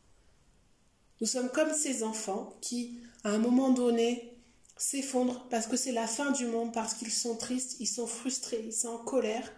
Nous 1.21 1.27
sommes 1.27 1.51
comme 1.51 1.73
ces 1.73 2.03
enfants 2.03 2.55
qui, 2.61 2.99
à 3.23 3.31
un 3.31 3.39
moment 3.39 3.71
donné, 3.71 4.34
s'effondrent 4.77 5.49
parce 5.49 5.67
que 5.67 5.77
c'est 5.77 5.93
la 5.93 6.07
fin 6.07 6.31
du 6.33 6.47
monde, 6.47 6.73
parce 6.73 6.95
qu'ils 6.95 7.13
sont 7.13 7.37
tristes, 7.37 7.77
ils 7.81 7.87
sont 7.87 8.07
frustrés, 8.07 8.63
ils 8.65 8.73
sont 8.73 8.89
en 8.89 8.99
colère. 8.99 9.53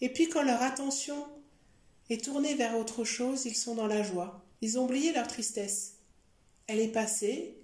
Et 0.00 0.12
puis 0.12 0.28
quand 0.28 0.42
leur 0.42 0.62
attention 0.62 1.26
est 2.10 2.24
tournée 2.24 2.54
vers 2.54 2.76
autre 2.78 3.04
chose, 3.04 3.44
ils 3.44 3.56
sont 3.56 3.74
dans 3.74 3.86
la 3.86 4.02
joie. 4.02 4.44
Ils 4.60 4.78
ont 4.78 4.84
oublié 4.84 5.12
leur 5.12 5.28
tristesse. 5.28 5.94
Elle 6.66 6.80
est 6.80 6.88
passée, 6.88 7.56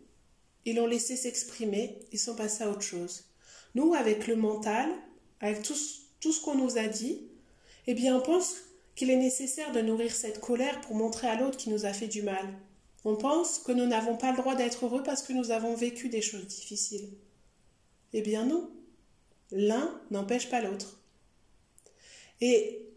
ils 0.64 0.76
l'ont 0.76 0.86
laissé 0.86 1.16
s'exprimer, 1.16 1.98
ils 2.12 2.18
sont 2.18 2.36
passés 2.36 2.64
à 2.64 2.70
autre 2.70 2.82
chose. 2.82 3.24
Nous, 3.74 3.94
avec 3.94 4.26
le 4.26 4.36
mental, 4.36 4.88
avec 5.40 5.62
tout, 5.62 5.74
tout 6.20 6.32
ce 6.32 6.40
qu'on 6.40 6.54
nous 6.54 6.78
a 6.78 6.86
dit, 6.86 7.26
eh 7.86 7.94
bien 7.94 8.16
on 8.16 8.20
pense 8.20 8.54
qu'il 8.94 9.10
est 9.10 9.16
nécessaire 9.16 9.72
de 9.72 9.80
nourrir 9.80 10.14
cette 10.14 10.40
colère 10.40 10.80
pour 10.80 10.94
montrer 10.94 11.26
à 11.26 11.34
l'autre 11.34 11.56
qui 11.56 11.70
nous 11.70 11.84
a 11.84 11.92
fait 11.92 12.06
du 12.06 12.22
mal. 12.22 12.46
On 13.04 13.16
pense 13.16 13.58
que 13.58 13.72
nous 13.72 13.86
n'avons 13.86 14.16
pas 14.16 14.30
le 14.30 14.38
droit 14.38 14.54
d'être 14.54 14.86
heureux 14.86 15.02
parce 15.02 15.22
que 15.22 15.32
nous 15.32 15.50
avons 15.50 15.74
vécu 15.74 16.08
des 16.08 16.22
choses 16.22 16.46
difficiles. 16.46 17.10
Eh 18.12 18.22
bien 18.22 18.46
non. 18.46 18.70
L'un 19.50 20.00
n'empêche 20.10 20.48
pas 20.48 20.62
l'autre. 20.62 20.98
Et 22.40 22.88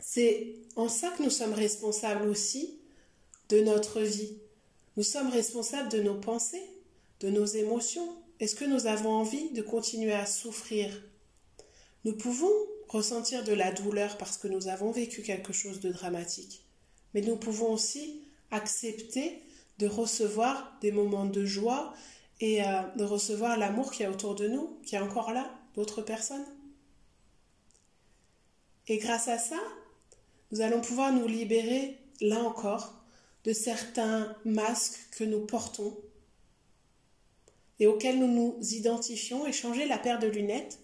c'est 0.00 0.54
en 0.76 0.88
ça 0.88 1.10
que 1.10 1.22
nous 1.22 1.30
sommes 1.30 1.54
responsables 1.54 2.28
aussi 2.28 2.78
de 3.48 3.60
notre 3.60 4.00
vie. 4.00 4.38
Nous 4.96 5.02
sommes 5.02 5.30
responsables 5.30 5.88
de 5.88 6.02
nos 6.02 6.14
pensées, 6.14 6.70
de 7.20 7.30
nos 7.30 7.46
émotions. 7.46 8.16
Est-ce 8.40 8.54
que 8.54 8.64
nous 8.64 8.86
avons 8.86 9.10
envie 9.10 9.50
de 9.50 9.62
continuer 9.62 10.12
à 10.12 10.26
souffrir? 10.26 11.02
Nous 12.04 12.16
pouvons 12.16 12.52
ressentir 12.88 13.44
de 13.44 13.52
la 13.52 13.72
douleur 13.72 14.18
parce 14.18 14.36
que 14.36 14.48
nous 14.48 14.68
avons 14.68 14.90
vécu 14.90 15.22
quelque 15.22 15.52
chose 15.52 15.80
de 15.80 15.90
dramatique. 15.90 16.64
Mais 17.14 17.22
nous 17.22 17.36
pouvons 17.36 17.72
aussi 17.72 18.27
accepter 18.50 19.42
de 19.78 19.86
recevoir 19.86 20.76
des 20.80 20.92
moments 20.92 21.26
de 21.26 21.44
joie 21.44 21.94
et 22.40 22.62
euh, 22.62 22.82
de 22.96 23.04
recevoir 23.04 23.58
l'amour 23.58 23.92
qui 23.92 24.02
est 24.02 24.08
autour 24.08 24.34
de 24.34 24.48
nous, 24.48 24.78
qui 24.84 24.96
est 24.96 25.00
encore 25.00 25.32
là, 25.32 25.50
d'autres 25.74 26.02
personnes. 26.02 26.46
Et 28.86 28.98
grâce 28.98 29.28
à 29.28 29.38
ça, 29.38 29.58
nous 30.50 30.60
allons 30.60 30.80
pouvoir 30.80 31.12
nous 31.12 31.26
libérer, 31.26 31.98
là 32.20 32.42
encore, 32.42 32.94
de 33.44 33.52
certains 33.52 34.34
masques 34.44 34.98
que 35.12 35.24
nous 35.24 35.44
portons 35.46 35.96
et 37.80 37.86
auxquels 37.86 38.18
nous 38.18 38.26
nous 38.26 38.74
identifions 38.74 39.46
et 39.46 39.52
changer 39.52 39.86
la 39.86 39.98
paire 39.98 40.18
de 40.18 40.26
lunettes 40.26 40.80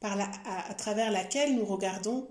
par 0.00 0.18
à 0.46 0.74
travers 0.74 1.10
laquelle 1.10 1.54
nous 1.54 1.64
regardons 1.64 2.28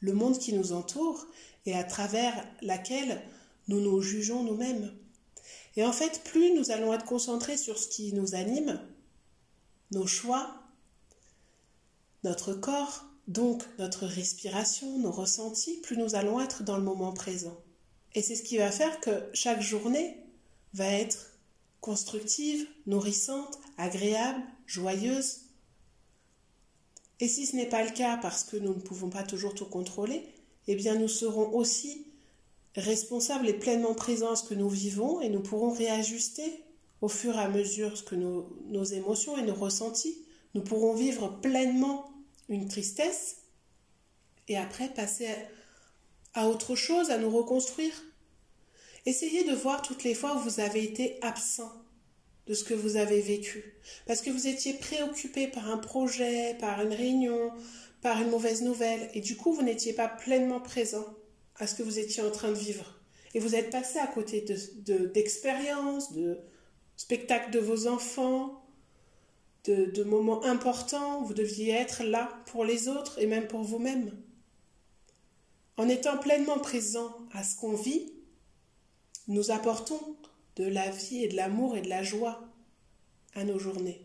le 0.00 0.12
monde 0.12 0.38
qui 0.38 0.52
nous 0.52 0.72
entoure 0.72 1.26
et 1.66 1.74
à 1.74 1.84
travers 1.84 2.44
laquelle 2.62 3.22
nous 3.70 3.80
nous 3.80 4.02
jugeons 4.02 4.42
nous-mêmes. 4.42 4.92
Et 5.76 5.84
en 5.84 5.92
fait, 5.92 6.22
plus 6.24 6.52
nous 6.52 6.72
allons 6.72 6.92
être 6.92 7.04
concentrés 7.04 7.56
sur 7.56 7.78
ce 7.78 7.86
qui 7.86 8.12
nous 8.12 8.34
anime, 8.34 8.80
nos 9.92 10.08
choix, 10.08 10.60
notre 12.24 12.52
corps, 12.52 13.04
donc 13.28 13.62
notre 13.78 14.06
respiration, 14.06 14.98
nos 14.98 15.12
ressentis, 15.12 15.80
plus 15.82 15.96
nous 15.96 16.16
allons 16.16 16.40
être 16.40 16.64
dans 16.64 16.76
le 16.76 16.82
moment 16.82 17.12
présent. 17.12 17.56
Et 18.14 18.22
c'est 18.22 18.34
ce 18.34 18.42
qui 18.42 18.58
va 18.58 18.72
faire 18.72 18.98
que 19.00 19.30
chaque 19.32 19.62
journée 19.62 20.16
va 20.74 20.86
être 20.86 21.38
constructive, 21.80 22.66
nourrissante, 22.86 23.60
agréable, 23.78 24.42
joyeuse. 24.66 25.42
Et 27.20 27.28
si 27.28 27.46
ce 27.46 27.54
n'est 27.54 27.68
pas 27.68 27.84
le 27.84 27.90
cas 27.90 28.16
parce 28.16 28.42
que 28.42 28.56
nous 28.56 28.74
ne 28.74 28.80
pouvons 28.80 29.10
pas 29.10 29.22
toujours 29.22 29.54
tout 29.54 29.66
contrôler, 29.66 30.26
eh 30.66 30.74
bien 30.74 30.96
nous 30.96 31.08
serons 31.08 31.54
aussi 31.54 32.09
responsables 32.76 33.48
et 33.48 33.54
pleinement 33.54 33.94
présents 33.94 34.32
à 34.32 34.36
ce 34.36 34.44
que 34.44 34.54
nous 34.54 34.68
vivons 34.68 35.20
et 35.20 35.28
nous 35.28 35.40
pourrons 35.40 35.70
réajuster 35.70 36.64
au 37.00 37.08
fur 37.08 37.34
et 37.34 37.40
à 37.40 37.48
mesure 37.48 38.04
que 38.04 38.14
nos, 38.14 38.56
nos 38.66 38.84
émotions 38.84 39.36
et 39.36 39.42
nos 39.42 39.54
ressentis. 39.54 40.24
Nous 40.54 40.62
pourrons 40.62 40.94
vivre 40.94 41.40
pleinement 41.40 42.10
une 42.48 42.68
tristesse 42.68 43.38
et 44.48 44.56
après 44.56 44.88
passer 44.88 45.28
à, 46.34 46.42
à 46.42 46.48
autre 46.48 46.74
chose, 46.74 47.10
à 47.10 47.18
nous 47.18 47.30
reconstruire. 47.30 47.94
Essayez 49.06 49.44
de 49.44 49.54
voir 49.54 49.82
toutes 49.82 50.04
les 50.04 50.14
fois 50.14 50.36
où 50.36 50.40
vous 50.40 50.60
avez 50.60 50.84
été 50.84 51.18
absent 51.22 51.72
de 52.46 52.54
ce 52.54 52.64
que 52.64 52.74
vous 52.74 52.96
avez 52.96 53.20
vécu. 53.20 53.74
Parce 54.06 54.20
que 54.20 54.30
vous 54.30 54.46
étiez 54.46 54.74
préoccupé 54.74 55.46
par 55.46 55.70
un 55.70 55.78
projet, 55.78 56.56
par 56.58 56.82
une 56.82 56.92
réunion, 56.92 57.50
par 58.02 58.20
une 58.20 58.30
mauvaise 58.30 58.62
nouvelle, 58.62 59.10
et 59.14 59.20
du 59.20 59.36
coup 59.36 59.52
vous 59.52 59.62
n'étiez 59.62 59.92
pas 59.92 60.08
pleinement 60.08 60.60
présent 60.60 61.06
à 61.60 61.66
ce 61.66 61.74
que 61.74 61.82
vous 61.82 61.98
étiez 61.98 62.22
en 62.22 62.30
train 62.30 62.48
de 62.48 62.56
vivre. 62.56 62.98
Et 63.34 63.38
vous 63.38 63.54
êtes 63.54 63.70
passé 63.70 63.98
à 63.98 64.06
côté 64.06 64.44
d'expériences, 65.14 66.12
de, 66.12 66.20
de 66.20 66.38
spectacles 66.96 67.52
de 67.52 67.60
vos 67.60 67.86
enfants, 67.86 68.64
de, 69.64 69.84
de 69.84 70.02
moments 70.02 70.42
importants. 70.44 71.22
Vous 71.22 71.34
deviez 71.34 71.70
être 71.72 72.02
là 72.02 72.42
pour 72.46 72.64
les 72.64 72.88
autres 72.88 73.20
et 73.20 73.26
même 73.26 73.46
pour 73.46 73.62
vous-même. 73.62 74.10
En 75.76 75.88
étant 75.88 76.18
pleinement 76.18 76.58
présent 76.58 77.14
à 77.32 77.44
ce 77.44 77.56
qu'on 77.56 77.74
vit, 77.74 78.12
nous 79.28 79.50
apportons 79.50 80.00
de 80.56 80.64
la 80.64 80.90
vie 80.90 81.24
et 81.24 81.28
de 81.28 81.36
l'amour 81.36 81.76
et 81.76 81.82
de 81.82 81.88
la 81.88 82.02
joie 82.02 82.48
à 83.34 83.44
nos 83.44 83.58
journées. 83.58 84.00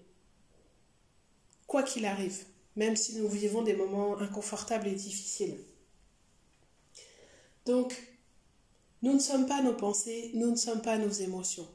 Quoi 1.68 1.84
qu'il 1.84 2.06
arrive, 2.06 2.46
même 2.76 2.96
si 2.96 3.18
nous 3.18 3.28
vivons 3.28 3.64
des 3.64 3.76
moments 3.76 4.18
inconfortables 4.20 4.88
et 4.88 4.94
difficiles. 4.94 5.58
Donc, 7.66 7.96
nous 9.02 9.14
ne 9.14 9.20
sommes 9.20 9.46
pas 9.46 9.62
nos 9.62 9.74
pensées, 9.74 10.32
nous 10.34 10.52
ne 10.52 10.56
sommes 10.56 10.82
pas 10.82 10.98
nos 10.98 11.12
émotions. 11.12 11.68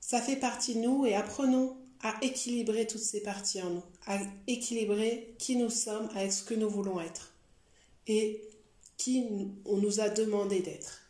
Ça 0.00 0.20
fait 0.20 0.36
partie 0.36 0.74
de 0.74 0.80
nous 0.80 1.06
et 1.06 1.14
apprenons 1.14 1.76
à 2.00 2.14
équilibrer 2.22 2.86
toutes 2.86 3.00
ces 3.00 3.22
parties 3.22 3.62
en 3.62 3.70
nous, 3.70 3.84
à 4.06 4.18
équilibrer 4.46 5.34
qui 5.38 5.56
nous 5.56 5.70
sommes 5.70 6.08
avec 6.14 6.32
ce 6.32 6.42
que 6.42 6.54
nous 6.54 6.68
voulons 6.68 7.00
être 7.00 7.32
et 8.06 8.42
qui 8.96 9.24
on 9.64 9.76
nous 9.76 10.00
a 10.00 10.08
demandé 10.08 10.60
d'être. 10.60 11.02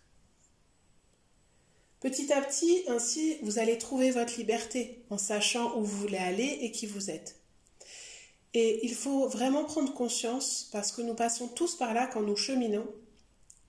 Petit 2.01 2.33
à 2.33 2.43
petit, 2.43 2.83
ainsi, 2.89 3.37
vous 3.43 3.59
allez 3.59 3.79
trouver 3.79 4.11
votre 4.11 4.37
liberté 4.37 5.05
en 5.09 5.19
sachant 5.19 5.79
où 5.79 5.85
vous 5.85 5.99
voulez 5.99 6.19
aller 6.19 6.59
et 6.63 6.73
qui 6.73 6.87
vous 6.87 7.11
êtes. 7.11 7.37
Et 8.55 8.85
il 8.85 8.95
faut 8.95 9.29
vraiment 9.29 9.65
prendre 9.65 9.95
conscience, 9.95 10.69
parce 10.73 10.93
que 10.93 11.01
nous 11.01 11.15
passons 11.15 11.49
tous 11.49 11.77
par 11.77 11.95
là 11.95 12.07
quand 12.07 12.23
nous 12.23 12.37
cheminons, 12.37 12.87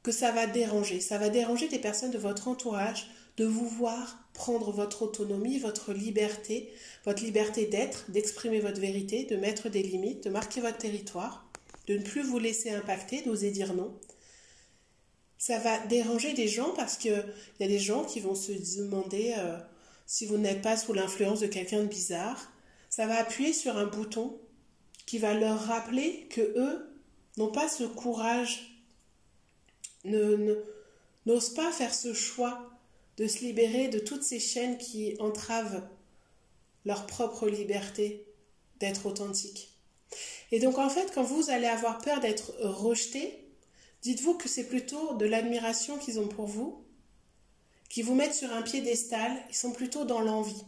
que 0.03 0.12
ça 0.12 0.31
va 0.31 0.45
déranger. 0.45 1.00
Ça 1.00 1.17
va 1.17 1.29
déranger 1.29 1.67
des 1.69 1.79
personnes 1.79 2.12
de 2.12 2.17
votre 2.17 2.48
entourage 2.48 3.07
de 3.38 3.45
vous 3.45 3.67
voir 3.67 4.19
prendre 4.33 4.72
votre 4.72 5.03
autonomie, 5.03 5.60
votre 5.60 5.93
liberté, 5.93 6.72
votre 7.05 7.24
liberté 7.24 7.65
d'être, 7.65 8.10
d'exprimer 8.10 8.60
votre 8.60 8.79
vérité, 8.79 9.25
de 9.25 9.36
mettre 9.36 9.69
des 9.69 9.83
limites, 9.83 10.24
de 10.24 10.29
marquer 10.29 10.62
votre 10.62 10.77
territoire, 10.77 11.50
de 11.88 11.98
ne 11.98 12.03
plus 12.03 12.22
vous 12.22 12.39
laisser 12.39 12.72
impacter, 12.72 13.22
d'oser 13.22 13.51
dire 13.51 13.74
non. 13.74 13.98
Ça 15.38 15.60
va 15.60 15.79
déranger 15.88 16.33
des 16.33 16.48
gens 16.48 16.72
parce 16.75 16.98
qu'il 16.98 17.24
y 17.60 17.63
a 17.63 17.67
des 17.67 17.79
gens 17.79 18.05
qui 18.05 18.19
vont 18.19 18.36
se 18.36 18.51
demander 18.79 19.36
euh, 19.38 19.57
si 20.05 20.25
vous 20.25 20.38
n'êtes 20.38 20.62
pas 20.62 20.77
sous 20.77 20.93
l'influence 20.93 21.41
de 21.41 21.48
quelqu'un 21.48 21.81
de 21.81 21.88
bizarre. 21.88 22.51
Ça 22.89 23.07
va 23.07 23.17
appuyer 23.17 23.51
sur 23.51 23.77
un 23.77 23.86
bouton 23.86 24.39
qui 25.05 25.17
va 25.17 25.33
leur 25.33 25.60
rappeler 25.60 26.27
que 26.29 26.41
eux 26.41 26.88
n'ont 27.38 27.51
pas 27.51 27.67
ce 27.67 27.83
courage 27.83 28.73
ne, 30.03 30.55
n'osent 31.25 31.53
pas 31.53 31.72
faire 31.72 31.93
ce 31.93 32.13
choix 32.13 32.69
de 33.17 33.27
se 33.27 33.39
libérer 33.39 33.88
de 33.88 34.00
toutes 34.00 34.24
ces 34.24 34.39
chaînes 34.39 34.77
qui 34.77 35.15
entravent 35.19 35.83
leur 36.86 37.05
propre 37.05 37.48
liberté 37.48 38.25
d'être 38.79 39.05
authentique. 39.05 39.69
Et 40.51 40.60
donc 40.60 40.77
en 40.77 40.89
fait, 40.89 41.12
quand 41.13 41.24
vous 41.24 41.50
allez 41.50 41.67
avoir 41.67 42.00
peur 42.00 42.19
d'être 42.19 42.53
rejeté, 42.60 43.48
dites-vous 44.01 44.36
que 44.36 44.50
c'est 44.50 44.67
plutôt 44.67 45.15
de 45.15 45.25
l'admiration 45.25 45.98
qu'ils 45.98 46.19
ont 46.19 46.27
pour 46.27 46.48
vous, 46.48 46.83
qui 47.89 48.01
vous 48.01 48.15
mettent 48.15 48.33
sur 48.33 48.51
un 48.51 48.63
piédestal, 48.63 49.31
ils 49.50 49.55
sont 49.55 49.72
plutôt 49.72 50.05
dans 50.05 50.22
l'envie. 50.22 50.63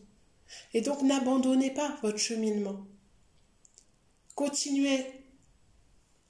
Et 0.74 0.82
donc 0.82 1.02
n'abandonnez 1.02 1.72
pas 1.72 1.98
votre 2.02 2.20
cheminement. 2.20 2.86
Continuez 4.36 5.06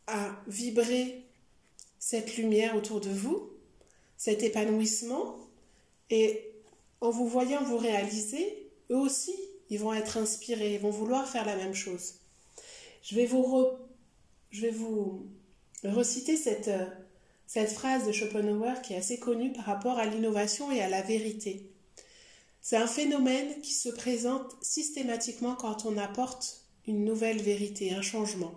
à 0.07 0.41
vibrer 0.47 1.24
cette 2.05 2.37
lumière 2.37 2.75
autour 2.75 3.01
de 3.01 3.09
vous, 3.09 3.49
cet 4.15 4.43
épanouissement, 4.43 5.39
et 6.11 6.51
en 7.01 7.09
vous 7.09 7.27
voyant 7.27 7.63
vous 7.63 7.79
réaliser, 7.79 8.69
eux 8.91 8.97
aussi, 8.97 9.33
ils 9.71 9.79
vont 9.79 9.91
être 9.91 10.17
inspirés, 10.17 10.75
ils 10.75 10.79
vont 10.79 10.91
vouloir 10.91 11.27
faire 11.27 11.47
la 11.47 11.55
même 11.55 11.73
chose. 11.73 12.19
Je 13.01 13.15
vais 13.15 13.25
vous, 13.25 13.71
je 14.51 14.61
vais 14.61 14.69
vous 14.69 15.25
reciter 15.83 16.37
cette, 16.37 16.69
cette 17.47 17.71
phrase 17.71 18.05
de 18.05 18.11
Schopenhauer 18.11 18.83
qui 18.83 18.93
est 18.93 18.97
assez 18.97 19.17
connue 19.17 19.51
par 19.51 19.65
rapport 19.65 19.97
à 19.97 20.05
l'innovation 20.05 20.71
et 20.71 20.81
à 20.81 20.89
la 20.89 21.01
vérité. 21.01 21.71
C'est 22.61 22.77
un 22.77 22.85
phénomène 22.85 23.61
qui 23.61 23.73
se 23.73 23.89
présente 23.89 24.55
systématiquement 24.61 25.55
quand 25.55 25.87
on 25.87 25.97
apporte 25.97 26.67
une 26.85 27.03
nouvelle 27.03 27.41
vérité, 27.41 27.95
un 27.95 28.03
changement. 28.03 28.53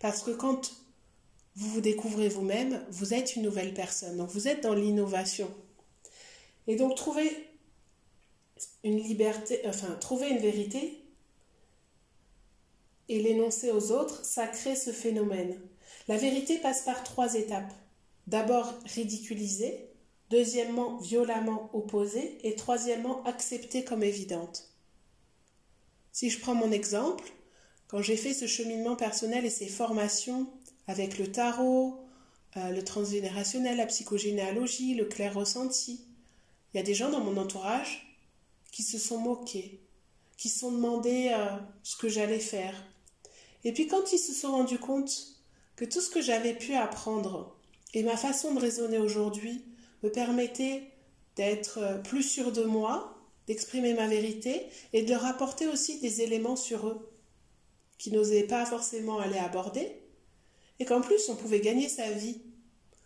Parce 0.00 0.22
que 0.22 0.30
quand 0.30 0.85
vous 1.56 1.70
vous 1.70 1.80
découvrez 1.80 2.28
vous-même, 2.28 2.84
vous 2.90 3.14
êtes 3.14 3.34
une 3.34 3.42
nouvelle 3.42 3.72
personne. 3.72 4.18
Donc 4.18 4.28
vous 4.28 4.46
êtes 4.46 4.62
dans 4.62 4.74
l'innovation. 4.74 5.52
Et 6.66 6.76
donc 6.76 6.94
trouver 6.96 7.30
une 8.84 8.98
liberté, 8.98 9.60
enfin 9.66 9.94
trouver 10.00 10.28
une 10.28 10.38
vérité 10.38 11.02
et 13.08 13.22
l'énoncer 13.22 13.70
aux 13.70 13.92
autres, 13.92 14.24
ça 14.24 14.46
crée 14.46 14.76
ce 14.76 14.92
phénomène. 14.92 15.58
La 16.08 16.16
vérité 16.16 16.58
passe 16.58 16.82
par 16.82 17.02
trois 17.04 17.34
étapes. 17.34 17.72
D'abord 18.26 18.74
ridiculisée, 18.84 19.88
deuxièmement 20.30 20.98
violemment 20.98 21.70
opposée 21.72 22.38
et 22.42 22.54
troisièmement 22.54 23.22
acceptée 23.24 23.84
comme 23.84 24.02
évidente. 24.02 24.68
Si 26.12 26.28
je 26.28 26.40
prends 26.40 26.54
mon 26.54 26.72
exemple, 26.72 27.24
quand 27.88 28.02
j'ai 28.02 28.16
fait 28.16 28.34
ce 28.34 28.46
cheminement 28.46 28.96
personnel 28.96 29.46
et 29.46 29.50
ces 29.50 29.68
formations 29.68 30.48
avec 30.86 31.18
le 31.18 31.30
tarot, 31.30 32.00
euh, 32.56 32.70
le 32.70 32.82
transgénérationnel, 32.82 33.76
la 33.76 33.86
psychogénéalogie, 33.86 34.94
le 34.94 35.04
clair 35.04 35.34
ressenti. 35.34 36.00
Il 36.72 36.78
y 36.78 36.80
a 36.80 36.82
des 36.82 36.94
gens 36.94 37.10
dans 37.10 37.20
mon 37.20 37.36
entourage 37.36 38.18
qui 38.72 38.82
se 38.82 38.98
sont 38.98 39.18
moqués, 39.18 39.80
qui 40.36 40.48
se 40.48 40.60
sont 40.60 40.72
demandé 40.72 41.30
euh, 41.34 41.46
ce 41.82 41.96
que 41.96 42.08
j'allais 42.08 42.40
faire. 42.40 42.74
Et 43.64 43.72
puis 43.72 43.86
quand 43.86 44.12
ils 44.12 44.18
se 44.18 44.32
sont 44.32 44.52
rendus 44.52 44.78
compte 44.78 45.10
que 45.76 45.84
tout 45.84 46.00
ce 46.00 46.10
que 46.10 46.22
j'avais 46.22 46.54
pu 46.54 46.74
apprendre 46.74 47.56
et 47.94 48.02
ma 48.02 48.16
façon 48.16 48.54
de 48.54 48.60
raisonner 48.60 48.98
aujourd'hui 48.98 49.64
me 50.02 50.10
permettait 50.10 50.84
d'être 51.36 51.78
euh, 51.78 51.98
plus 51.98 52.22
sûr 52.22 52.52
de 52.52 52.64
moi, 52.64 53.18
d'exprimer 53.46 53.94
ma 53.94 54.06
vérité 54.06 54.66
et 54.92 55.02
de 55.02 55.10
leur 55.10 55.24
apporter 55.24 55.66
aussi 55.66 56.00
des 56.00 56.22
éléments 56.22 56.56
sur 56.56 56.86
eux 56.88 57.10
qui 57.98 58.10
n'osaient 58.10 58.46
pas 58.46 58.66
forcément 58.66 59.18
aller 59.18 59.38
aborder, 59.38 60.00
et 60.78 60.84
qu'en 60.84 61.00
plus 61.00 61.28
on 61.28 61.36
pouvait 61.36 61.60
gagner 61.60 61.88
sa 61.88 62.10
vie 62.10 62.40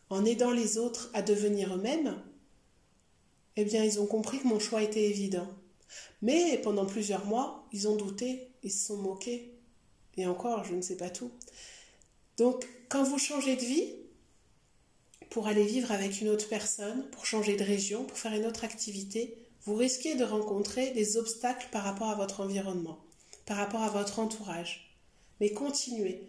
en 0.08 0.24
aidant 0.24 0.50
les 0.50 0.78
autres 0.78 1.10
à 1.14 1.22
devenir 1.22 1.74
eux-mêmes, 1.74 2.20
eh 3.56 3.64
bien 3.64 3.84
ils 3.84 4.00
ont 4.00 4.06
compris 4.06 4.40
que 4.40 4.48
mon 4.48 4.58
choix 4.58 4.82
était 4.82 5.08
évident. 5.08 5.48
Mais 6.22 6.58
pendant 6.58 6.86
plusieurs 6.86 7.26
mois, 7.26 7.66
ils 7.72 7.88
ont 7.88 7.96
douté, 7.96 8.48
ils 8.62 8.72
se 8.72 8.86
sont 8.86 8.96
moqués. 8.96 9.54
Et 10.16 10.26
encore, 10.26 10.64
je 10.64 10.74
ne 10.74 10.82
sais 10.82 10.96
pas 10.96 11.10
tout. 11.10 11.30
Donc, 12.36 12.66
quand 12.88 13.02
vous 13.02 13.18
changez 13.18 13.56
de 13.56 13.64
vie, 13.64 13.94
pour 15.30 15.46
aller 15.46 15.64
vivre 15.64 15.92
avec 15.92 16.20
une 16.20 16.28
autre 16.28 16.48
personne, 16.48 17.08
pour 17.10 17.24
changer 17.24 17.56
de 17.56 17.64
région, 17.64 18.04
pour 18.04 18.18
faire 18.18 18.34
une 18.34 18.46
autre 18.46 18.64
activité, 18.64 19.36
vous 19.64 19.74
risquez 19.74 20.16
de 20.16 20.24
rencontrer 20.24 20.90
des 20.90 21.16
obstacles 21.16 21.68
par 21.70 21.84
rapport 21.84 22.08
à 22.08 22.14
votre 22.16 22.40
environnement, 22.40 22.98
par 23.46 23.56
rapport 23.56 23.82
à 23.82 23.90
votre 23.90 24.18
entourage. 24.18 24.96
Mais 25.40 25.52
continuez. 25.52 26.26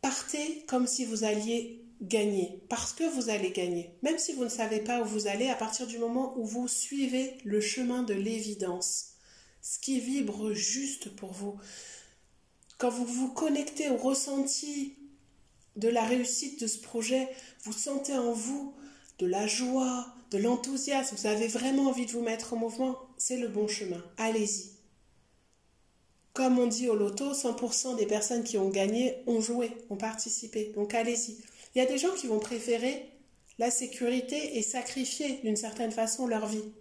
Partez 0.00 0.64
comme 0.66 0.86
si 0.86 1.04
vous 1.04 1.24
alliez 1.24 1.82
gagner, 2.02 2.62
parce 2.68 2.92
que 2.92 3.04
vous 3.04 3.30
allez 3.30 3.50
gagner. 3.50 3.90
Même 4.02 4.18
si 4.18 4.32
vous 4.32 4.44
ne 4.44 4.48
savez 4.48 4.80
pas 4.80 5.00
où 5.00 5.04
vous 5.04 5.26
allez, 5.26 5.48
à 5.48 5.54
partir 5.54 5.86
du 5.86 5.98
moment 5.98 6.36
où 6.38 6.44
vous 6.44 6.68
suivez 6.68 7.38
le 7.44 7.60
chemin 7.60 8.02
de 8.02 8.14
l'évidence, 8.14 9.14
ce 9.62 9.78
qui 9.78 10.00
vibre 10.00 10.52
juste 10.52 11.14
pour 11.16 11.32
vous, 11.32 11.56
quand 12.78 12.90
vous 12.90 13.06
vous 13.06 13.28
connectez 13.32 13.88
au 13.88 13.96
ressenti 13.96 14.94
de 15.76 15.88
la 15.88 16.04
réussite 16.04 16.60
de 16.60 16.66
ce 16.66 16.78
projet, 16.78 17.28
vous 17.64 17.72
sentez 17.72 18.14
en 18.14 18.32
vous 18.32 18.74
de 19.18 19.26
la 19.26 19.46
joie, 19.46 20.14
de 20.30 20.38
l'enthousiasme, 20.38 21.16
vous 21.16 21.26
avez 21.26 21.48
vraiment 21.48 21.88
envie 21.88 22.06
de 22.06 22.12
vous 22.12 22.22
mettre 22.22 22.52
en 22.52 22.56
mouvement, 22.56 22.98
c'est 23.16 23.38
le 23.38 23.48
bon 23.48 23.68
chemin. 23.68 24.02
Allez-y. 24.18 24.75
Comme 26.36 26.58
on 26.58 26.66
dit 26.66 26.90
au 26.90 26.94
loto, 26.94 27.32
100% 27.32 27.96
des 27.96 28.04
personnes 28.04 28.44
qui 28.44 28.58
ont 28.58 28.68
gagné 28.68 29.22
ont 29.26 29.40
joué, 29.40 29.70
ont 29.88 29.96
participé. 29.96 30.70
Donc 30.74 30.92
allez-y. 30.92 31.38
Il 31.74 31.78
y 31.78 31.80
a 31.80 31.86
des 31.86 31.96
gens 31.96 32.12
qui 32.12 32.26
vont 32.26 32.40
préférer 32.40 33.10
la 33.58 33.70
sécurité 33.70 34.58
et 34.58 34.60
sacrifier 34.60 35.38
d'une 35.38 35.56
certaine 35.56 35.92
façon 35.92 36.26
leur 36.26 36.46
vie. 36.46 36.74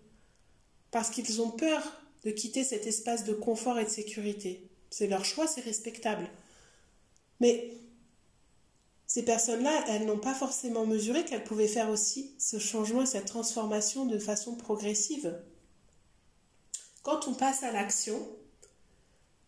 Parce 0.91 1.09
qu'ils 1.09 1.41
ont 1.41 1.51
peur 1.51 1.81
de 2.25 2.31
quitter 2.31 2.65
cet 2.65 2.85
espace 2.85 3.23
de 3.23 3.31
confort 3.31 3.79
et 3.79 3.85
de 3.85 3.89
sécurité. 3.89 4.69
C'est 4.89 5.07
leur 5.07 5.23
choix, 5.23 5.47
c'est 5.47 5.61
respectable. 5.61 6.27
Mais 7.39 7.71
ces 9.07 9.23
personnes-là, 9.23 9.85
elles 9.87 10.05
n'ont 10.05 10.19
pas 10.19 10.33
forcément 10.33 10.85
mesuré 10.85 11.23
qu'elles 11.23 11.45
pouvaient 11.45 11.69
faire 11.69 11.89
aussi 11.89 12.35
ce 12.39 12.59
changement 12.59 13.03
et 13.03 13.05
cette 13.05 13.27
transformation 13.27 14.05
de 14.05 14.19
façon 14.19 14.55
progressive. 14.57 15.33
Quand 17.03 17.29
on 17.29 17.33
passe 17.33 17.63
à 17.63 17.71
l'action, 17.71 18.19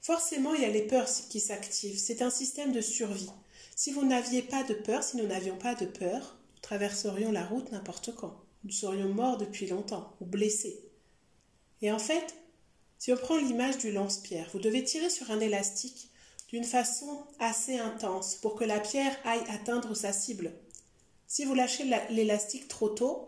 Forcément, 0.07 0.53
il 0.53 0.61
y 0.61 0.65
a 0.65 0.69
les 0.69 0.87
peurs 0.87 1.09
qui 1.29 1.41
s'activent. 1.41 1.99
C'est 1.99 2.21
un 2.21 2.29
système 2.29 2.71
de 2.71 2.79
survie. 2.79 3.29
Si 3.75 3.91
vous 3.91 4.05
n'aviez 4.05 4.41
pas 4.41 4.63
de 4.63 4.73
peur, 4.73 5.03
si 5.03 5.17
nous 5.17 5.27
n'avions 5.27 5.57
pas 5.57 5.75
de 5.75 5.85
peur, 5.85 6.37
nous 6.55 6.61
traverserions 6.61 7.29
la 7.33 7.45
route 7.45 7.73
n'importe 7.73 8.15
quand. 8.15 8.41
Nous 8.63 8.71
serions 8.71 9.09
morts 9.09 9.35
depuis 9.35 9.67
longtemps 9.67 10.15
ou 10.21 10.25
blessés. 10.25 10.79
Et 11.81 11.91
en 11.91 11.99
fait, 11.99 12.35
si 12.97 13.11
on 13.11 13.17
prend 13.17 13.35
l'image 13.35 13.79
du 13.79 13.91
lance-pierre, 13.91 14.49
vous 14.53 14.59
devez 14.59 14.81
tirer 14.81 15.09
sur 15.09 15.29
un 15.29 15.41
élastique 15.41 16.09
d'une 16.47 16.63
façon 16.63 17.25
assez 17.39 17.77
intense 17.77 18.35
pour 18.35 18.55
que 18.55 18.63
la 18.63 18.79
pierre 18.79 19.13
aille 19.25 19.43
atteindre 19.49 19.93
sa 19.93 20.13
cible. 20.13 20.53
Si 21.27 21.43
vous 21.43 21.53
lâchez 21.53 21.83
l'élastique 22.11 22.69
trop 22.69 22.87
tôt, 22.87 23.27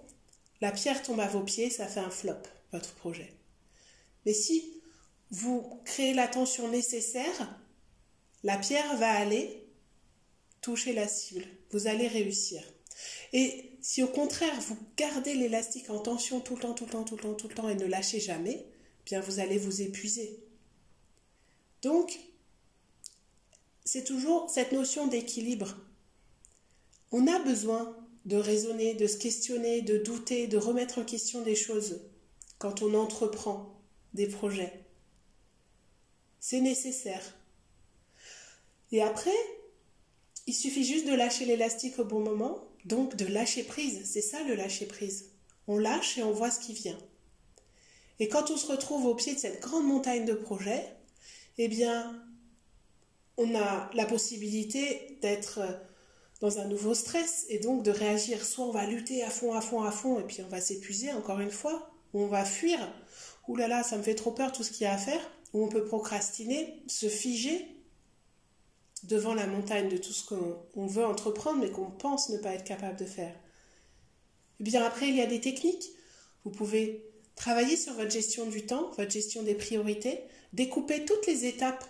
la 0.62 0.72
pierre 0.72 1.04
tombe 1.04 1.20
à 1.20 1.28
vos 1.28 1.44
pieds, 1.44 1.72
ça 1.72 1.88
fait 1.88 2.00
un 2.00 2.10
flop, 2.10 2.42
votre 2.72 2.94
projet. 2.94 3.34
Mais 4.26 4.34
si 4.34 4.79
vous 5.32 5.82
créez 5.86 6.14
la 6.14 6.28
tension 6.28 6.70
nécessaire, 6.70 7.60
la 8.44 8.58
pierre 8.58 8.98
va 8.98 9.12
aller 9.12 9.68
toucher 10.62 10.94
la 10.94 11.08
cible. 11.08 11.46
Vous 11.72 11.88
allez 11.88 12.08
réussir. 12.08 12.64
Et 13.34 13.78
si 13.82 14.04
au 14.04 14.08
contraire 14.08 14.60
vous 14.62 14.78
gardez 14.98 15.34
l'élastique 15.34 15.90
en 15.90 16.00
tension 16.00 16.40
tout 16.40 16.56
le 16.56 16.62
temps, 16.62 16.74
tout 16.74 16.86
le 16.86 16.92
temps, 16.92 17.04
tout 17.04 17.16
le 17.16 17.22
temps, 17.22 17.34
tout 17.34 17.48
le 17.48 17.56
temps 17.56 17.70
et 17.70 17.76
ne 17.76 17.86
lâchez 17.86 18.20
jamais, 18.20 18.66
bien 19.06 19.22
vous 19.22 19.40
allez 19.40 19.58
vous 19.58 19.82
épuiser. 19.82 20.40
Donc, 21.82 22.20
c'est 23.86 24.04
toujours 24.04 24.50
cette 24.50 24.72
notion 24.72 25.08
d'équilibre. 25.08 25.78
On 27.12 27.28
a 27.28 27.40
besoin 27.40 27.96
de 28.26 28.36
raisonner, 28.36 28.94
de 28.94 29.08
se 29.08 29.18
questionner, 29.18 29.82
de 29.82 29.98
douter, 29.98 30.48
de 30.48 30.58
remettre 30.58 31.00
en 31.00 31.06
question 31.06 31.42
des 31.42 31.56
choses 31.56 32.02
quand 32.58 32.82
on 32.82 32.94
entreprend 32.94 33.82
des 34.14 34.28
projets. 34.28 34.89
C'est 36.40 36.62
nécessaire. 36.62 37.36
Et 38.92 39.02
après, 39.02 39.32
il 40.48 40.54
suffit 40.54 40.84
juste 40.84 41.08
de 41.08 41.14
lâcher 41.14 41.46
l'élastique 41.46 42.00
au 42.00 42.06
bon 42.06 42.22
moment, 42.22 42.68
donc 42.86 43.16
de 43.16 43.26
lâcher 43.26 43.64
prise. 43.64 44.02
C'est 44.06 44.22
ça 44.22 44.42
le 44.44 44.56
lâcher 44.56 44.86
prise. 44.86 45.32
On 45.68 45.78
lâche 45.78 46.18
et 46.18 46.24
on 46.24 46.32
voit 46.32 46.50
ce 46.50 46.60
qui 46.60 46.74
vient. 46.74 46.98
Et 48.20 48.28
quand 48.28 48.52
on 48.52 48.58
se 48.58 48.68
retrouve 48.68 49.06
au 49.06 49.16
pied 49.16 49.34
de 49.34 49.40
cette 49.40 49.62
grande 49.62 49.86
montagne 49.86 50.26
de 50.26 50.34
projets, 50.34 50.86
eh 51.58 51.68
bien, 51.68 52.26
on 53.38 53.56
a 53.56 53.90
la 53.94 54.06
possibilité 54.06 55.18
d'être 55.22 55.62
dans 56.42 56.60
un 56.60 56.66
nouveau 56.66 56.94
stress 56.94 57.46
et 57.50 57.60
donc 57.60 57.84
de 57.84 57.92
réagir. 57.92 58.44
Soit 58.46 58.66
on 58.66 58.72
va 58.72 58.86
lutter 58.86 59.24
à 59.24 59.30
fond, 59.30 59.54
à 59.54 59.62
fond, 59.62 59.84
à 59.84 59.92
fond, 59.92 60.20
et 60.20 60.24
puis 60.24 60.42
on 60.44 60.50
va 60.50 60.62
s'épuiser 60.62 61.12
encore 61.12 61.40
une 61.40 61.52
fois, 61.52 61.92
ou 62.14 62.22
on 62.22 62.28
va 62.28 62.46
fuir. 62.46 62.80
Ouh 63.48 63.56
là 63.56 63.68
là, 63.68 63.84
ça 63.84 63.98
me 63.98 64.04
fait 64.04 64.16
trop 64.16 64.32
peur 64.32 64.52
tout 64.52 64.64
ce 64.64 64.72
qu'il 64.72 64.84
y 64.84 64.88
a 64.88 64.94
à 64.94 64.98
faire 64.98 65.22
où 65.54 65.64
on 65.64 65.68
peut 65.68 65.86
procrastiner, 65.86 66.82
se 66.88 67.08
figer 67.08 67.66
devant 69.04 69.34
la 69.34 69.48
montagne 69.48 69.90
de 69.90 69.98
tout 69.98 70.12
ce 70.12 70.26
qu'on 70.26 70.88
veut 70.88 71.06
entreprendre 71.06 71.60
mais 71.60 71.72
qu'on 71.72 71.90
pense 71.90 72.30
ne 72.30 72.38
pas 72.38 72.54
être 72.54 72.66
capable 72.66 72.98
de 72.98 73.06
faire. 73.06 73.34
Et 74.60 74.64
bien 74.64 74.84
après, 74.84 75.08
il 75.08 75.16
y 75.16 75.22
a 75.22 75.26
des 75.26 75.42
techniques. 75.42 75.90
Vous 76.44 76.52
pouvez 76.52 77.06
travailler 77.36 77.78
sur 77.78 77.94
votre 77.94 78.12
gestion 78.12 78.46
du 78.46 78.66
temps, 78.66 78.92
votre 78.98 79.12
gestion 79.12 79.44
des 79.44 79.56
priorités, 79.56 80.20
découper 80.54 81.06
toutes 81.06 81.26
les 81.28 81.46
étapes 81.46 81.86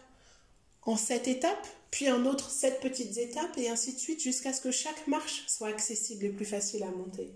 en 0.84 0.96
sept 0.96 1.28
étapes, 1.28 1.68
puis 1.92 2.10
en 2.12 2.26
autre 2.26 2.50
sept 2.50 2.80
petites 2.82 3.18
étapes, 3.18 3.58
et 3.58 3.70
ainsi 3.70 3.94
de 3.94 4.00
suite, 4.00 4.22
jusqu'à 4.22 4.54
ce 4.54 4.62
que 4.62 4.72
chaque 4.72 5.08
marche 5.08 5.44
soit 5.48 5.68
accessible 5.68 6.26
et 6.26 6.30
plus 6.30 6.46
facile 6.46 6.84
à 6.84 6.92
monter. 6.92 7.32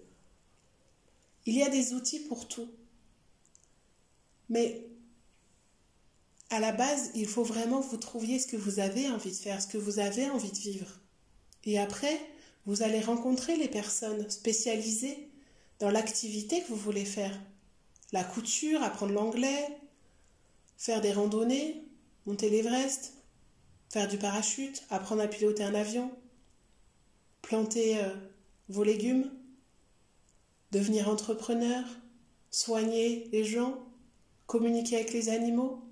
Il 1.45 1.57
y 1.57 1.63
a 1.63 1.69
des 1.69 1.93
outils 1.93 2.19
pour 2.19 2.47
tout. 2.47 2.69
Mais 4.49 4.86
à 6.53 6.59
la 6.59 6.71
base, 6.71 7.11
il 7.15 7.27
faut 7.27 7.43
vraiment 7.43 7.81
que 7.81 7.89
vous 7.89 7.97
trouviez 7.97 8.39
ce 8.39 8.47
que 8.47 8.57
vous 8.57 8.79
avez 8.79 9.09
envie 9.09 9.31
de 9.31 9.35
faire, 9.35 9.61
ce 9.61 9.67
que 9.67 9.77
vous 9.77 9.99
avez 9.99 10.29
envie 10.29 10.51
de 10.51 10.57
vivre. 10.57 10.87
Et 11.63 11.79
après, 11.79 12.19
vous 12.65 12.83
allez 12.83 13.01
rencontrer 13.01 13.55
les 13.55 13.67
personnes 13.67 14.29
spécialisées 14.29 15.29
dans 15.79 15.89
l'activité 15.89 16.61
que 16.61 16.69
vous 16.69 16.75
voulez 16.75 17.05
faire. 17.05 17.37
La 18.11 18.23
couture, 18.23 18.83
apprendre 18.83 19.13
l'anglais, 19.13 19.67
faire 20.77 21.01
des 21.01 21.11
randonnées, 21.11 21.83
monter 22.25 22.49
l'Everest, 22.49 23.13
faire 23.89 24.07
du 24.07 24.17
parachute, 24.17 24.83
apprendre 24.89 25.21
à 25.21 25.27
piloter 25.27 25.63
un 25.63 25.75
avion, 25.75 26.11
planter 27.41 27.97
euh, 27.97 28.09
vos 28.69 28.83
légumes, 28.83 29.31
devenir 30.71 31.09
entrepreneur, 31.09 31.83
soigner 32.49 33.27
les 33.31 33.43
gens, 33.43 33.77
communiquer 34.47 34.95
avec 34.95 35.13
les 35.13 35.29
animaux. 35.29 35.82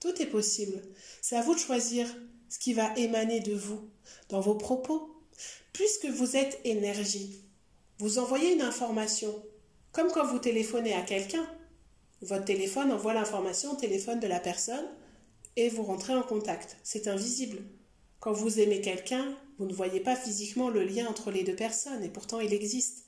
Tout 0.00 0.20
est 0.20 0.26
possible. 0.26 0.82
C'est 1.22 1.36
à 1.36 1.42
vous 1.42 1.54
de 1.54 1.60
choisir 1.60 2.06
ce 2.48 2.58
qui 2.58 2.74
va 2.74 2.96
émaner 2.96 3.40
de 3.40 3.54
vous 3.54 3.90
dans 4.28 4.40
vos 4.40 4.54
propos. 4.54 5.12
Puisque 5.72 6.06
vous 6.06 6.36
êtes 6.36 6.60
énergie, 6.64 7.42
vous 7.98 8.18
envoyez 8.18 8.52
une 8.54 8.62
information, 8.62 9.42
comme 9.92 10.10
quand 10.10 10.26
vous 10.26 10.38
téléphonez 10.38 10.94
à 10.94 11.02
quelqu'un. 11.02 11.46
Votre 12.22 12.44
téléphone 12.44 12.92
envoie 12.92 13.14
l'information 13.14 13.72
au 13.72 13.76
téléphone 13.76 14.20
de 14.20 14.26
la 14.26 14.40
personne 14.40 14.86
et 15.56 15.68
vous 15.68 15.82
rentrez 15.82 16.14
en 16.14 16.22
contact. 16.22 16.76
C'est 16.82 17.08
invisible. 17.08 17.58
Quand 18.20 18.32
vous 18.32 18.60
aimez 18.60 18.80
quelqu'un, 18.80 19.36
vous 19.58 19.66
ne 19.66 19.72
voyez 19.72 20.00
pas 20.00 20.16
physiquement 20.16 20.68
le 20.68 20.84
lien 20.84 21.06
entre 21.06 21.30
les 21.30 21.44
deux 21.44 21.56
personnes 21.56 22.02
et 22.02 22.08
pourtant 22.08 22.40
il 22.40 22.52
existe. 22.52 23.04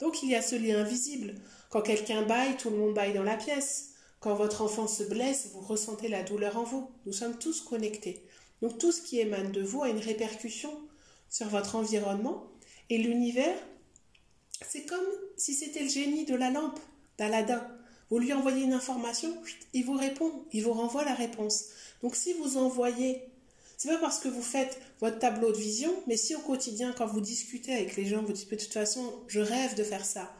Donc 0.00 0.22
il 0.22 0.30
y 0.30 0.34
a 0.34 0.42
ce 0.42 0.56
lien 0.56 0.80
invisible. 0.80 1.34
Quand 1.70 1.82
quelqu'un 1.82 2.22
baille, 2.22 2.56
tout 2.56 2.70
le 2.70 2.76
monde 2.76 2.94
baille 2.94 3.14
dans 3.14 3.22
la 3.22 3.36
pièce. 3.36 3.91
Quand 4.22 4.36
votre 4.36 4.62
enfant 4.62 4.86
se 4.86 5.02
blesse, 5.02 5.48
vous 5.52 5.60
ressentez 5.60 6.06
la 6.06 6.22
douleur 6.22 6.56
en 6.56 6.62
vous. 6.62 6.88
Nous 7.06 7.12
sommes 7.12 7.36
tous 7.36 7.60
connectés. 7.60 8.24
Donc 8.62 8.78
tout 8.78 8.92
ce 8.92 9.02
qui 9.02 9.18
émane 9.18 9.50
de 9.50 9.62
vous 9.62 9.82
a 9.82 9.88
une 9.88 9.98
répercussion 9.98 10.70
sur 11.28 11.48
votre 11.48 11.74
environnement 11.74 12.46
et 12.88 12.98
l'univers. 12.98 13.56
C'est 14.68 14.86
comme 14.86 15.04
si 15.36 15.54
c'était 15.54 15.82
le 15.82 15.88
génie 15.88 16.24
de 16.24 16.36
la 16.36 16.50
lampe 16.50 16.78
d'Aladin. 17.18 17.66
Vous 18.10 18.20
lui 18.20 18.32
envoyez 18.32 18.62
une 18.62 18.74
information, 18.74 19.34
il 19.72 19.84
vous 19.84 19.96
répond, 19.96 20.44
il 20.52 20.62
vous 20.62 20.72
renvoie 20.72 21.04
la 21.04 21.14
réponse. 21.14 21.70
Donc 22.00 22.14
si 22.14 22.32
vous 22.34 22.58
envoyez, 22.58 23.22
c'est 23.76 23.88
pas 23.88 23.98
parce 23.98 24.20
que 24.20 24.28
vous 24.28 24.42
faites 24.42 24.78
votre 25.00 25.18
tableau 25.18 25.50
de 25.50 25.56
vision, 25.56 25.92
mais 26.06 26.16
si 26.16 26.36
au 26.36 26.40
quotidien, 26.40 26.94
quand 26.96 27.06
vous 27.06 27.20
discutez 27.20 27.74
avec 27.74 27.96
les 27.96 28.06
gens, 28.06 28.22
vous 28.22 28.32
dites 28.32 28.48
de 28.48 28.56
toute 28.56 28.72
façon, 28.72 29.02
je 29.26 29.40
rêve 29.40 29.74
de 29.74 29.82
faire 29.82 30.04
ça, 30.04 30.32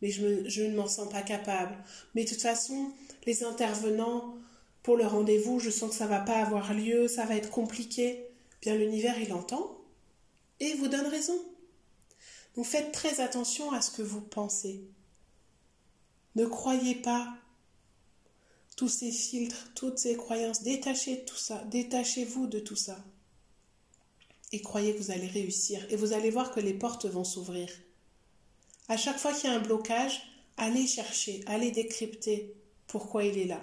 mais 0.00 0.10
je, 0.10 0.62
ne 0.62 0.76
m'en 0.76 0.88
sens 0.88 1.10
pas 1.10 1.22
capable. 1.22 1.76
Mais 2.14 2.24
de 2.24 2.28
toute 2.28 2.42
façon, 2.42 2.92
les 3.26 3.44
intervenants 3.44 4.34
pour 4.82 4.96
le 4.96 5.06
rendez-vous, 5.06 5.60
je 5.60 5.70
sens 5.70 5.90
que 5.90 5.96
ça 5.96 6.06
va 6.06 6.20
pas 6.20 6.36
avoir 6.38 6.72
lieu, 6.72 7.08
ça 7.08 7.24
va 7.24 7.36
être 7.36 7.50
compliqué. 7.50 8.24
Bien 8.62 8.76
l'univers, 8.76 9.18
il 9.20 9.32
entend 9.32 9.78
et 10.60 10.74
vous 10.74 10.88
donne 10.88 11.06
raison. 11.06 11.38
Donc 12.56 12.66
faites 12.66 12.92
très 12.92 13.20
attention 13.20 13.72
à 13.72 13.80
ce 13.80 13.90
que 13.90 14.02
vous 14.02 14.20
pensez. 14.20 14.82
Ne 16.34 16.46
croyez 16.46 16.94
pas 16.94 17.36
tous 18.76 18.88
ces 18.88 19.10
filtres, 19.10 19.72
toutes 19.74 19.98
ces 19.98 20.16
croyances. 20.16 20.62
Détachez 20.62 21.24
tout 21.24 21.36
ça. 21.36 21.62
Détachez-vous 21.64 22.46
de 22.46 22.60
tout 22.60 22.76
ça. 22.76 22.96
Et 24.52 24.62
croyez 24.62 24.94
que 24.94 24.98
vous 25.00 25.10
allez 25.10 25.26
réussir. 25.26 25.84
Et 25.90 25.96
vous 25.96 26.12
allez 26.12 26.30
voir 26.30 26.52
que 26.52 26.60
les 26.60 26.74
portes 26.74 27.06
vont 27.06 27.24
s'ouvrir. 27.24 27.68
À 28.88 28.96
chaque 28.96 29.18
fois 29.18 29.32
qu'il 29.32 29.50
y 29.50 29.52
a 29.52 29.56
un 29.56 29.60
blocage, 29.60 30.22
allez 30.56 30.86
chercher, 30.86 31.42
allez 31.46 31.70
décrypter 31.70 32.54
pourquoi 32.86 33.24
il 33.24 33.38
est 33.38 33.44
là. 33.44 33.60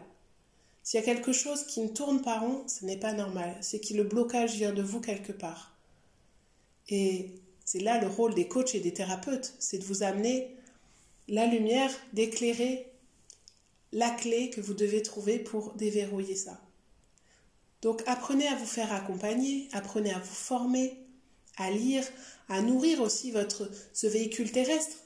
S'il 0.84 1.00
y 1.00 1.04
a 1.04 1.06
quelque 1.06 1.34
chose 1.34 1.66
qui 1.66 1.82
ne 1.82 1.88
tourne 1.88 2.22
pas 2.22 2.40
rond, 2.40 2.64
ce 2.68 2.86
n'est 2.86 3.00
pas 3.00 3.12
normal. 3.12 3.58
C'est 3.62 3.80
que 3.80 3.96
le 3.96 4.04
blocage 4.04 4.56
vient 4.56 4.72
de 4.72 4.84
vous 4.84 5.02
quelque 5.02 5.32
part. 5.32 5.76
Et 6.90 7.32
c'est 7.66 7.80
là 7.80 8.00
le 8.00 8.08
rôle 8.08 8.36
des 8.36 8.48
coachs 8.48 8.76
et 8.76 8.80
des 8.80 8.94
thérapeutes, 8.94 9.56
c'est 9.58 9.80
de 9.80 9.84
vous 9.84 10.04
amener 10.04 10.56
la 11.28 11.48
lumière, 11.48 11.92
d'éclairer 12.14 12.92
la 13.92 14.12
clé 14.12 14.52
que 14.52 14.62
vous 14.62 14.76
devez 14.76 15.02
trouver 15.02 15.40
pour 15.40 15.74
déverrouiller 15.74 16.36
ça. 16.36 16.62
Donc 17.82 18.04
apprenez 18.06 18.48
à 18.48 18.56
vous 18.56 18.66
faire 18.66 18.94
accompagner, 18.94 19.68
apprenez 19.72 20.12
à 20.12 20.20
vous 20.20 20.26
former, 20.36 21.00
à 21.58 21.72
lire, 21.72 22.04
à 22.48 22.62
nourrir 22.62 23.02
aussi 23.02 23.32
votre 23.32 23.72
ce 23.94 24.06
véhicule 24.06 24.52
terrestre, 24.52 24.98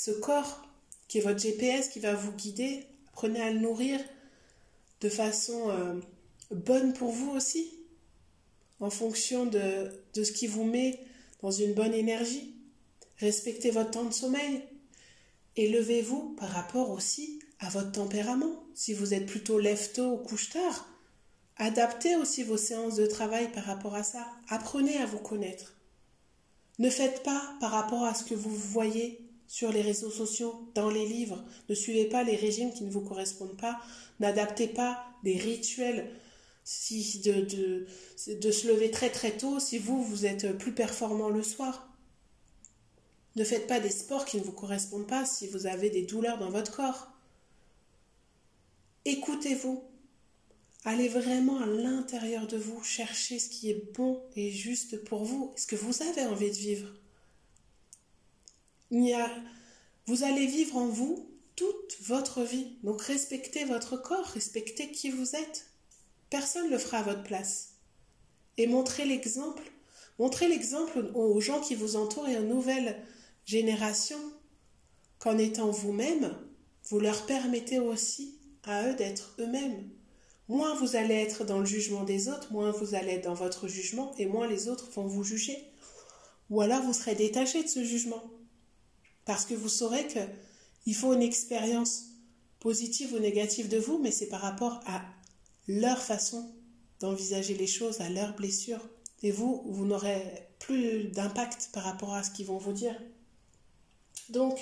ce 0.00 0.10
corps 0.12 0.66
qui 1.08 1.18
est 1.18 1.20
votre 1.20 1.38
GPS 1.38 1.88
qui 1.88 2.00
va 2.00 2.14
vous 2.14 2.32
guider. 2.32 2.86
Apprenez 3.08 3.40
à 3.40 3.50
le 3.50 3.58
nourrir 3.58 4.00
de 5.02 5.08
façon 5.10 5.68
euh, 5.70 6.00
bonne 6.50 6.94
pour 6.94 7.10
vous 7.10 7.30
aussi, 7.32 7.70
en 8.80 8.88
fonction 8.88 9.44
de, 9.44 9.90
de 10.14 10.24
ce 10.24 10.32
qui 10.32 10.46
vous 10.46 10.64
met 10.64 11.00
dans 11.42 11.50
une 11.50 11.74
bonne 11.74 11.92
énergie. 11.92 12.54
Respectez 13.18 13.70
votre 13.70 13.90
temps 13.90 14.04
de 14.04 14.14
sommeil, 14.14 14.62
Élevez-vous 15.56 16.36
par 16.38 16.48
rapport 16.48 16.90
aussi 16.90 17.40
à 17.58 17.68
votre 17.68 17.92
tempérament. 17.92 18.64
Si 18.74 18.94
vous 18.94 19.12
êtes 19.12 19.26
plutôt 19.26 19.58
lève-tôt 19.58 20.12
ou 20.12 20.16
couche-tard, 20.16 20.88
adaptez 21.56 22.16
aussi 22.16 22.44
vos 22.44 22.56
séances 22.56 22.96
de 22.96 23.04
travail 23.04 23.50
par 23.52 23.64
rapport 23.64 23.94
à 23.94 24.04
ça. 24.04 24.26
Apprenez 24.48 24.96
à 24.98 25.06
vous 25.06 25.18
connaître. 25.18 25.74
Ne 26.78 26.88
faites 26.88 27.22
pas 27.24 27.42
par 27.60 27.72
rapport 27.72 28.04
à 28.04 28.14
ce 28.14 28.24
que 28.24 28.34
vous 28.34 28.54
voyez 28.54 29.29
sur 29.50 29.72
les 29.72 29.82
réseaux 29.82 30.12
sociaux, 30.12 30.54
dans 30.76 30.90
les 30.90 31.04
livres. 31.04 31.44
Ne 31.68 31.74
suivez 31.74 32.04
pas 32.04 32.22
les 32.22 32.36
régimes 32.36 32.72
qui 32.72 32.84
ne 32.84 32.90
vous 32.90 33.00
correspondent 33.00 33.56
pas. 33.56 33.80
N'adaptez 34.20 34.68
pas 34.68 35.04
des 35.24 35.36
rituels 35.36 36.08
si 36.62 37.18
de, 37.18 37.84
de, 38.40 38.50
se 38.52 38.68
lever 38.68 38.92
très 38.92 39.10
très 39.10 39.36
tôt 39.36 39.58
si 39.58 39.78
vous, 39.78 40.04
vous 40.04 40.24
êtes 40.24 40.56
plus 40.56 40.72
performant 40.72 41.30
le 41.30 41.42
soir. 41.42 41.88
Ne 43.34 43.42
faites 43.42 43.66
pas 43.66 43.80
des 43.80 43.90
sports 43.90 44.24
qui 44.24 44.36
ne 44.36 44.44
vous 44.44 44.52
correspondent 44.52 45.08
pas 45.08 45.26
si 45.26 45.48
vous 45.48 45.66
avez 45.66 45.90
des 45.90 46.02
douleurs 46.02 46.38
dans 46.38 46.50
votre 46.50 46.76
corps. 46.76 47.08
Écoutez-vous. 49.04 49.82
Allez 50.84 51.08
vraiment 51.08 51.58
à 51.58 51.66
l'intérieur 51.66 52.46
de 52.46 52.56
vous, 52.56 52.84
chercher 52.84 53.40
ce 53.40 53.48
qui 53.48 53.68
est 53.68 53.92
bon 53.94 54.22
et 54.36 54.52
juste 54.52 55.02
pour 55.04 55.24
vous, 55.24 55.52
ce 55.56 55.66
que 55.66 55.76
vous 55.76 56.02
avez 56.02 56.22
envie 56.22 56.50
de 56.50 56.56
vivre? 56.56 56.99
Vous 58.90 60.24
allez 60.24 60.46
vivre 60.46 60.76
en 60.76 60.86
vous 60.86 61.28
toute 61.56 61.98
votre 62.02 62.42
vie. 62.42 62.78
Donc 62.82 63.02
respectez 63.02 63.64
votre 63.64 63.96
corps, 63.96 64.26
respectez 64.26 64.90
qui 64.90 65.10
vous 65.10 65.36
êtes. 65.36 65.66
Personne 66.30 66.66
ne 66.66 66.70
le 66.70 66.78
fera 66.78 66.98
à 66.98 67.02
votre 67.02 67.22
place. 67.22 67.74
Et 68.56 68.66
montrez 68.66 69.04
l'exemple. 69.04 69.62
Montrez 70.18 70.48
l'exemple 70.48 71.10
aux 71.14 71.40
gens 71.40 71.60
qui 71.60 71.74
vous 71.74 71.96
entourent 71.96 72.28
et 72.28 72.38
aux 72.38 72.44
nouvelles 72.44 72.96
génération 73.46 74.18
qu'en 75.18 75.38
étant 75.38 75.70
vous-même, 75.70 76.36
vous 76.84 77.00
leur 77.00 77.26
permettez 77.26 77.78
aussi 77.78 78.38
à 78.64 78.88
eux 78.88 78.94
d'être 78.94 79.34
eux-mêmes. 79.38 79.88
Moins 80.48 80.74
vous 80.74 80.96
allez 80.96 81.14
être 81.14 81.44
dans 81.44 81.58
le 81.58 81.64
jugement 81.64 82.04
des 82.04 82.28
autres, 82.28 82.52
moins 82.52 82.70
vous 82.70 82.94
allez 82.94 83.12
être 83.12 83.24
dans 83.24 83.34
votre 83.34 83.68
jugement 83.68 84.12
et 84.18 84.26
moins 84.26 84.46
les 84.46 84.68
autres 84.68 84.90
vont 84.90 85.06
vous 85.06 85.24
juger. 85.24 85.56
Ou 86.48 86.60
alors 86.60 86.82
vous 86.82 86.92
serez 86.92 87.14
détaché 87.14 87.62
de 87.62 87.68
ce 87.68 87.84
jugement. 87.84 88.22
Parce 89.30 89.46
que 89.46 89.54
vous 89.54 89.68
saurez 89.68 90.08
que 90.08 90.18
il 90.86 90.94
faut 90.96 91.14
une 91.14 91.22
expérience 91.22 92.06
positive 92.58 93.14
ou 93.14 93.20
négative 93.20 93.68
de 93.68 93.78
vous, 93.78 94.00
mais 94.00 94.10
c'est 94.10 94.26
par 94.26 94.40
rapport 94.40 94.80
à 94.86 95.02
leur 95.68 96.02
façon 96.02 96.50
d'envisager 96.98 97.54
les 97.54 97.68
choses, 97.68 98.00
à 98.00 98.08
leurs 98.08 98.34
blessures. 98.34 98.84
Et 99.22 99.30
vous, 99.30 99.62
vous 99.66 99.86
n'aurez 99.86 100.48
plus 100.58 101.04
d'impact 101.04 101.70
par 101.72 101.84
rapport 101.84 102.12
à 102.12 102.24
ce 102.24 102.32
qu'ils 102.32 102.46
vont 102.46 102.58
vous 102.58 102.72
dire. 102.72 103.00
Donc, 104.30 104.58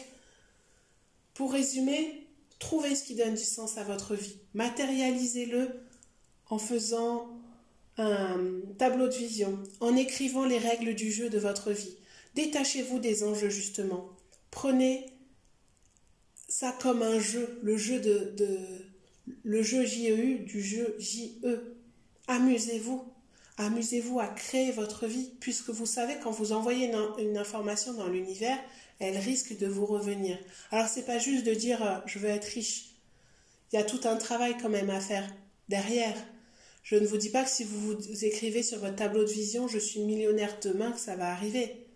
pour 1.33 1.50
résumer, 1.50 2.26
trouvez 2.59 2.94
ce 2.94 3.04
qui 3.04 3.14
donne 3.14 3.37
du 3.37 3.44
sens 3.44 3.78
à 3.78 3.85
votre 3.85 4.14
vie. 4.14 4.37
Matérialisez-le 4.52 5.81
en 6.50 6.59
faisant 6.59 7.26
un 7.96 8.37
tableau 8.76 9.09
de 9.09 9.14
vision, 9.14 9.59
en 9.81 9.96
écrivant 9.96 10.44
les 10.44 10.59
règles 10.59 10.94
du 10.94 11.11
jeu 11.11 11.31
de 11.31 11.38
votre 11.38 11.72
vie. 11.72 11.96
Détachez-vous 12.35 12.98
des 12.98 13.24
enjeux 13.24 13.48
justement. 13.48 14.17
Prenez 14.59 15.07
ça 16.49 16.77
comme 16.83 17.03
un 17.03 17.21
jeu, 17.21 17.61
le 17.62 17.77
jeu 17.77 18.01
de, 18.01 18.35
le 19.44 19.62
jeu 19.62 19.87
JEU 19.87 20.40
du 20.40 20.61
jeu 20.61 20.97
JE. 20.99 21.77
Amusez-vous. 22.27 23.05
Amusez-vous 23.57 24.18
à 24.18 24.27
créer 24.27 24.73
votre 24.73 25.07
vie, 25.07 25.31
puisque 25.38 25.71
vous 25.71 25.87
savez, 25.87 26.16
quand 26.25 26.33
vous 26.33 26.51
envoyez 26.51 26.90
une 27.21 27.38
information 27.38 27.92
dans 27.92 28.09
l'univers, 28.09 28.59
elle 28.99 29.16
risque 29.18 29.57
de 29.57 29.68
vous 29.68 29.87
revenir. 29.87 30.37
Alors 30.73 30.88
c'est 30.88 31.07
pas 31.07 31.21
juste 31.21 31.47
de 31.47 31.55
dire 31.55 31.81
euh, 31.81 32.01
je 32.07 32.18
veux 32.18 32.29
être 32.29 32.47
riche. 32.47 32.97
Il 33.73 33.77
y 33.77 33.79
a 33.79 33.85
tout 33.85 34.01
un 34.09 34.16
travail 34.16 34.57
quand 34.61 34.71
même 34.71 34.90
à 34.90 34.99
faire 35.01 35.33
derrière. 35.68 36.16
Je 36.83 36.97
ne 36.97 37.07
vous 37.07 37.16
dis 37.16 37.31
pas 37.31 37.44
que 37.44 37.51
si 37.51 37.62
vous 37.62 37.92
vous 37.92 38.25
écrivez 38.25 38.64
sur 38.64 38.81
votre 38.81 38.97
tableau 38.97 39.23
de 39.23 39.31
vision 39.31 39.68
je 39.68 39.79
suis 39.79 40.01
millionnaire 40.01 40.59
demain 40.61 40.90
que 40.90 40.99
ça 40.99 41.14
va 41.14 41.31
arriver. 41.31 41.87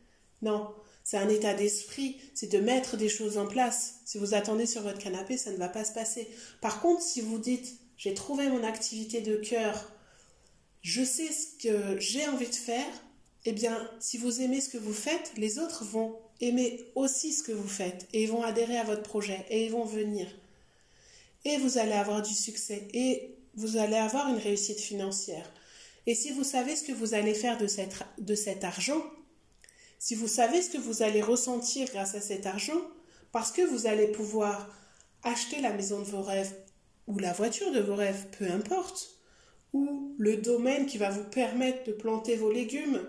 Non, 0.43 0.73
c'est 1.13 1.19
un 1.19 1.29
état 1.29 1.53
d'esprit, 1.53 2.17
c'est 2.33 2.51
de 2.51 2.59
mettre 2.59 2.97
des 2.97 3.11
choses 3.11 3.37
en 3.37 3.47
place. 3.47 3.97
Si 4.07 4.17
vous 4.17 4.33
attendez 4.33 4.65
sur 4.65 4.81
votre 4.81 4.99
canapé, 4.99 5.37
ça 5.37 5.51
ne 5.51 5.59
va 5.59 5.69
pas 5.69 5.85
se 5.85 5.93
passer. 5.93 6.27
Par 6.63 6.81
contre, 6.81 7.03
si 7.03 7.21
vous 7.21 7.37
dites 7.37 7.77
j'ai 7.99 8.15
trouvé 8.15 8.49
mon 8.49 8.65
activité 8.65 9.21
de 9.21 9.37
cœur, 9.37 9.93
je 10.81 11.05
sais 11.05 11.29
ce 11.31 11.63
que 11.63 12.01
j'ai 12.01 12.27
envie 12.29 12.49
de 12.49 12.55
faire, 12.55 12.87
eh 13.45 13.53
bien, 13.53 13.91
si 14.01 14.17
vous 14.17 14.41
aimez 14.41 14.63
ce 14.63 14.71
que 14.71 14.79
vous 14.79 14.95
faites, 14.95 15.33
les 15.37 15.59
autres 15.59 15.85
vont 15.85 16.19
aimer 16.41 16.81
aussi 16.95 17.35
ce 17.35 17.43
que 17.43 17.53
vous 17.53 17.69
faites 17.69 18.09
et 18.15 18.23
ils 18.23 18.31
vont 18.31 18.43
adhérer 18.43 18.79
à 18.79 18.85
votre 18.85 19.03
projet 19.03 19.45
et 19.51 19.67
ils 19.67 19.71
vont 19.71 19.85
venir. 19.85 20.29
Et 21.45 21.59
vous 21.59 21.77
allez 21.77 21.93
avoir 21.93 22.23
du 22.23 22.33
succès 22.33 22.89
et 22.95 23.35
vous 23.55 23.77
allez 23.77 23.97
avoir 23.97 24.29
une 24.29 24.41
réussite 24.41 24.81
financière. 24.81 25.53
Et 26.07 26.15
si 26.15 26.31
vous 26.31 26.43
savez 26.43 26.75
ce 26.75 26.85
que 26.85 26.93
vous 26.93 27.13
allez 27.13 27.35
faire 27.35 27.59
de, 27.59 27.67
de 28.19 28.35
cet 28.35 28.65
argent, 28.65 29.03
si 30.03 30.17
vous 30.17 30.27
savez 30.27 30.63
ce 30.63 30.69
que 30.69 30.79
vous 30.79 31.05
allez 31.05 31.23
ressentir 31.23 31.87
grâce 31.93 32.17
à 32.17 32.21
cet 32.21 32.45
argent, 32.45 32.81
parce 33.31 33.53
que 33.53 33.63
vous 33.63 33.87
allez 33.87 34.09
pouvoir 34.09 34.69
acheter 35.23 35.61
la 35.61 35.73
maison 35.73 36.01
de 36.01 36.07
vos 36.07 36.23
rêves 36.23 36.53
ou 37.07 37.21
la 37.21 37.33
voiture 37.33 37.71
de 37.71 37.79
vos 37.79 37.95
rêves, 37.95 38.27
peu 38.37 38.51
importe, 38.51 39.21
ou 39.73 40.13
le 40.19 40.39
domaine 40.39 40.87
qui 40.87 40.99
va 40.99 41.11
vous 41.11 41.23
permettre 41.23 41.85
de 41.85 41.93
planter 41.93 42.35
vos 42.35 42.51
légumes, 42.51 43.01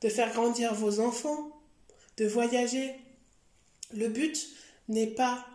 de 0.00 0.08
faire 0.08 0.32
grandir 0.32 0.74
vos 0.74 0.98
enfants, 0.98 1.62
de 2.16 2.26
voyager. 2.26 2.90
Le 3.94 4.08
but 4.08 4.48
n'est 4.88 5.14
pas 5.14 5.46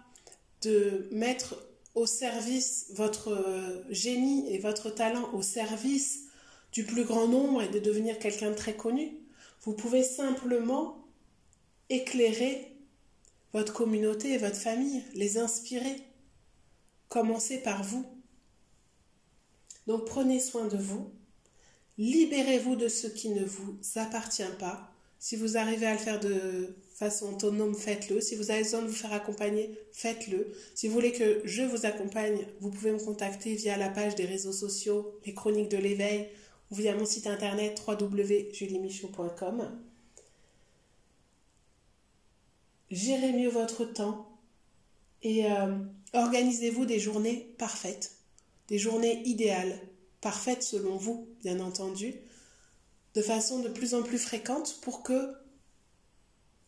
de 0.62 1.10
mettre 1.12 1.67
au 1.95 2.06
service 2.06 2.91
votre 2.93 3.84
génie 3.89 4.50
et 4.54 4.58
votre 4.58 4.89
talent 4.89 5.34
au 5.34 5.41
service 5.41 6.28
du 6.71 6.86
plus 6.86 7.04
grand 7.04 7.28
nombre 7.28 7.62
et 7.62 7.67
de 7.67 7.80
devenir 7.80 8.19
quelqu'un 8.19 8.52
de 8.52 8.56
très 8.56 8.78
connu. 8.78 9.27
Vous 9.67 9.73
pouvez 9.73 10.01
simplement 10.01 11.06
éclairer 11.89 12.71
votre 13.51 13.73
communauté 13.73 14.32
et 14.32 14.38
votre 14.38 14.56
famille, 14.56 15.03
les 15.13 15.38
inspirer. 15.38 15.97
Commencez 17.10 17.58
par 17.58 17.84
vous. 17.84 18.06
Donc 19.86 20.06
prenez 20.06 20.39
soin 20.39 20.67
de 20.67 20.77
vous, 20.77 21.12
libérez-vous 21.97 22.77
de 22.77 22.88
ce 22.88 23.08
qui 23.08 23.27
ne 23.32 23.43
vous 23.43 23.77
appartient 23.95 24.43
pas. 24.58 24.89
Si 25.19 25.36
vous 25.36 25.58
arrivez 25.58 25.88
à 25.88 25.93
le 25.93 25.99
faire 25.99 26.21
de 26.21 26.73
façon 26.93 27.34
autonome, 27.34 27.75
faites-le. 27.75 28.21
Si 28.21 28.36
vous 28.38 28.51
avez 28.51 28.63
besoin 28.63 28.84
de 28.84 28.88
vous 28.88 28.93
faire 28.93 29.12
accompagner, 29.12 29.77
faites-le. 29.91 30.47
Si 30.75 30.88
vous 30.88 30.93
voulez 30.93 31.12
que 31.12 31.41
je 31.43 31.63
vous 31.63 31.86
accompagne, 31.86 32.47
vous 32.62 32.69
pouvez 32.69 32.93
me 32.93 33.03
contacter 33.03 33.56
via 33.56 33.75
la 33.75 33.89
page 33.89 34.15
des 34.15 34.25
réseaux 34.25 34.53
sociaux, 34.53 35.19
les 35.25 35.34
chroniques 35.34 35.69
de 35.69 35.77
l'éveil, 35.77 36.30
ou 36.71 36.75
via 36.75 36.95
mon 36.95 37.06
site 37.06 37.27
internet 37.27 37.82
www.juliemichaud.com. 37.88 39.80
Gérez 42.89 43.34
mieux 43.34 43.49
votre 43.49 43.86
temps 43.86 44.30
et 45.23 45.51
euh, 45.51 45.77
organisez-vous 46.13 46.86
des 46.86 46.99
journées 46.99 47.53
parfaites 47.58 48.17
des 48.67 48.77
journées 48.77 49.21
idéales, 49.25 49.80
parfaites 50.21 50.63
selon 50.63 50.97
vous, 50.97 51.27
bien 51.41 51.60
entendu, 51.60 52.15
de 53.13 53.21
façon 53.21 53.60
de 53.60 53.69
plus 53.69 53.93
en 53.93 54.03
plus 54.03 54.17
fréquente 54.17 54.80
pour 54.82 55.03
que 55.03 55.34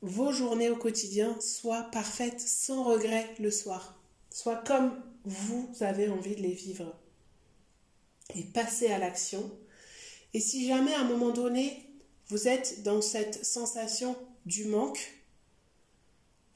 vos 0.02 0.32
journées 0.32 0.70
au 0.70 0.78
quotidien 0.78 1.40
soient 1.42 1.84
parfaites 1.92 2.40
sans 2.40 2.84
regret 2.84 3.28
le 3.40 3.52
soir, 3.52 4.00
soit 4.32 4.64
comme 4.64 4.94
vous 5.26 5.70
avez 5.82 6.10
envie 6.10 6.36
de 6.36 6.42
les 6.42 6.54
vivre. 6.54 6.96
Et 8.36 8.44
passez 8.44 8.88
à 8.88 8.98
l'action. 8.98 9.52
Et 10.34 10.40
si 10.40 10.68
jamais 10.68 10.94
à 10.94 11.02
un 11.02 11.06
moment 11.06 11.32
donné, 11.32 11.86
vous 12.28 12.48
êtes 12.48 12.84
dans 12.84 13.02
cette 13.02 13.44
sensation 13.44 14.16
du 14.46 14.66
manque, 14.66 15.20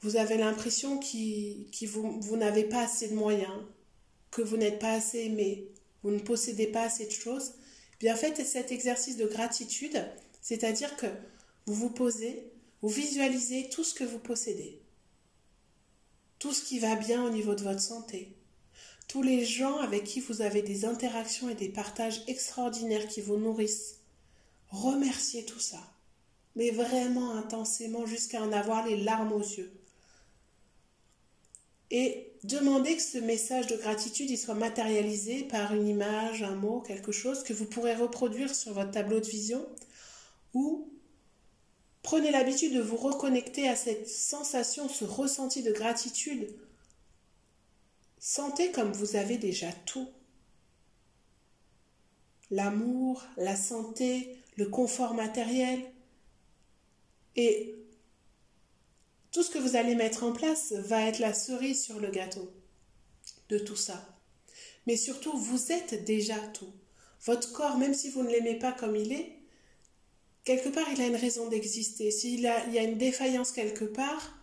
vous 0.00 0.16
avez 0.16 0.36
l'impression 0.36 0.98
que 0.98 1.86
vous, 1.86 2.20
vous 2.20 2.36
n'avez 2.36 2.64
pas 2.64 2.82
assez 2.82 3.08
de 3.08 3.14
moyens, 3.14 3.62
que 4.30 4.42
vous 4.42 4.56
n'êtes 4.56 4.78
pas 4.78 4.92
assez 4.92 5.24
aimé, 5.24 5.68
vous 6.02 6.10
ne 6.10 6.18
possédez 6.18 6.66
pas 6.66 6.82
assez 6.82 7.06
de 7.06 7.10
choses, 7.10 7.54
bien 8.00 8.14
faites 8.14 8.44
cet 8.44 8.70
exercice 8.70 9.16
de 9.16 9.26
gratitude, 9.26 10.04
c'est-à-dire 10.42 10.94
que 10.96 11.06
vous 11.66 11.74
vous 11.74 11.90
posez, 11.90 12.44
vous 12.82 12.90
visualisez 12.90 13.70
tout 13.70 13.82
ce 13.82 13.94
que 13.94 14.04
vous 14.04 14.18
possédez, 14.18 14.78
tout 16.38 16.52
ce 16.52 16.62
qui 16.62 16.78
va 16.78 16.96
bien 16.96 17.24
au 17.24 17.30
niveau 17.30 17.54
de 17.54 17.62
votre 17.62 17.80
santé, 17.80 18.28
tous 19.08 19.22
les 19.22 19.44
gens 19.44 19.78
avec 19.78 20.04
qui 20.04 20.20
vous 20.20 20.42
avez 20.42 20.62
des 20.62 20.84
interactions 20.84 21.48
et 21.48 21.54
des 21.54 21.68
partages 21.68 22.22
extraordinaires 22.26 23.06
qui 23.08 23.20
vous 23.20 23.36
nourrissent. 23.36 24.00
Remerciez 24.70 25.44
tout 25.44 25.60
ça, 25.60 25.80
mais 26.56 26.70
vraiment 26.70 27.36
intensément 27.36 28.06
jusqu'à 28.06 28.42
en 28.42 28.52
avoir 28.52 28.86
les 28.86 28.96
larmes 28.96 29.32
aux 29.32 29.40
yeux 29.40 29.72
et 31.96 32.32
demandez 32.42 32.96
que 32.96 33.02
ce 33.02 33.18
message 33.18 33.68
de 33.68 33.76
gratitude 33.76 34.28
il 34.28 34.36
soit 34.36 34.54
matérialisé 34.54 35.44
par 35.44 35.74
une 35.74 35.86
image, 35.86 36.42
un 36.42 36.56
mot, 36.56 36.80
quelque 36.80 37.12
chose 37.12 37.44
que 37.44 37.52
vous 37.52 37.66
pourrez 37.66 37.94
reproduire 37.94 38.52
sur 38.52 38.72
votre 38.72 38.90
tableau 38.90 39.20
de 39.20 39.26
vision 39.26 39.64
ou 40.54 40.88
prenez 42.02 42.32
l'habitude 42.32 42.74
de 42.74 42.80
vous 42.80 42.96
reconnecter 42.96 43.68
à 43.68 43.76
cette 43.76 44.08
sensation, 44.08 44.88
ce 44.88 45.04
ressenti 45.04 45.62
de 45.62 45.70
gratitude. 45.70 46.48
Sentez 48.26 48.72
comme 48.72 48.90
vous 48.90 49.16
avez 49.16 49.36
déjà 49.36 49.70
tout. 49.84 50.08
L'amour, 52.50 53.22
la 53.36 53.54
santé, 53.54 54.38
le 54.56 54.66
confort 54.66 55.12
matériel. 55.12 55.78
Et 57.36 57.74
tout 59.30 59.42
ce 59.42 59.50
que 59.50 59.58
vous 59.58 59.76
allez 59.76 59.94
mettre 59.94 60.24
en 60.24 60.32
place 60.32 60.72
va 60.72 61.02
être 61.02 61.18
la 61.18 61.34
cerise 61.34 61.84
sur 61.84 62.00
le 62.00 62.10
gâteau 62.10 62.50
de 63.50 63.58
tout 63.58 63.76
ça. 63.76 64.18
Mais 64.86 64.96
surtout, 64.96 65.36
vous 65.36 65.70
êtes 65.70 66.06
déjà 66.06 66.38
tout. 66.54 66.72
Votre 67.26 67.52
corps, 67.52 67.76
même 67.76 67.92
si 67.92 68.08
vous 68.08 68.22
ne 68.22 68.30
l'aimez 68.30 68.58
pas 68.58 68.72
comme 68.72 68.96
il 68.96 69.12
est, 69.12 69.36
quelque 70.44 70.70
part, 70.70 70.90
il 70.90 71.02
a 71.02 71.08
une 71.08 71.16
raison 71.16 71.50
d'exister. 71.50 72.10
S'il 72.10 72.40
y 72.40 72.48
a 72.48 72.82
une 72.84 72.96
défaillance 72.96 73.52
quelque 73.52 73.84
part, 73.84 74.34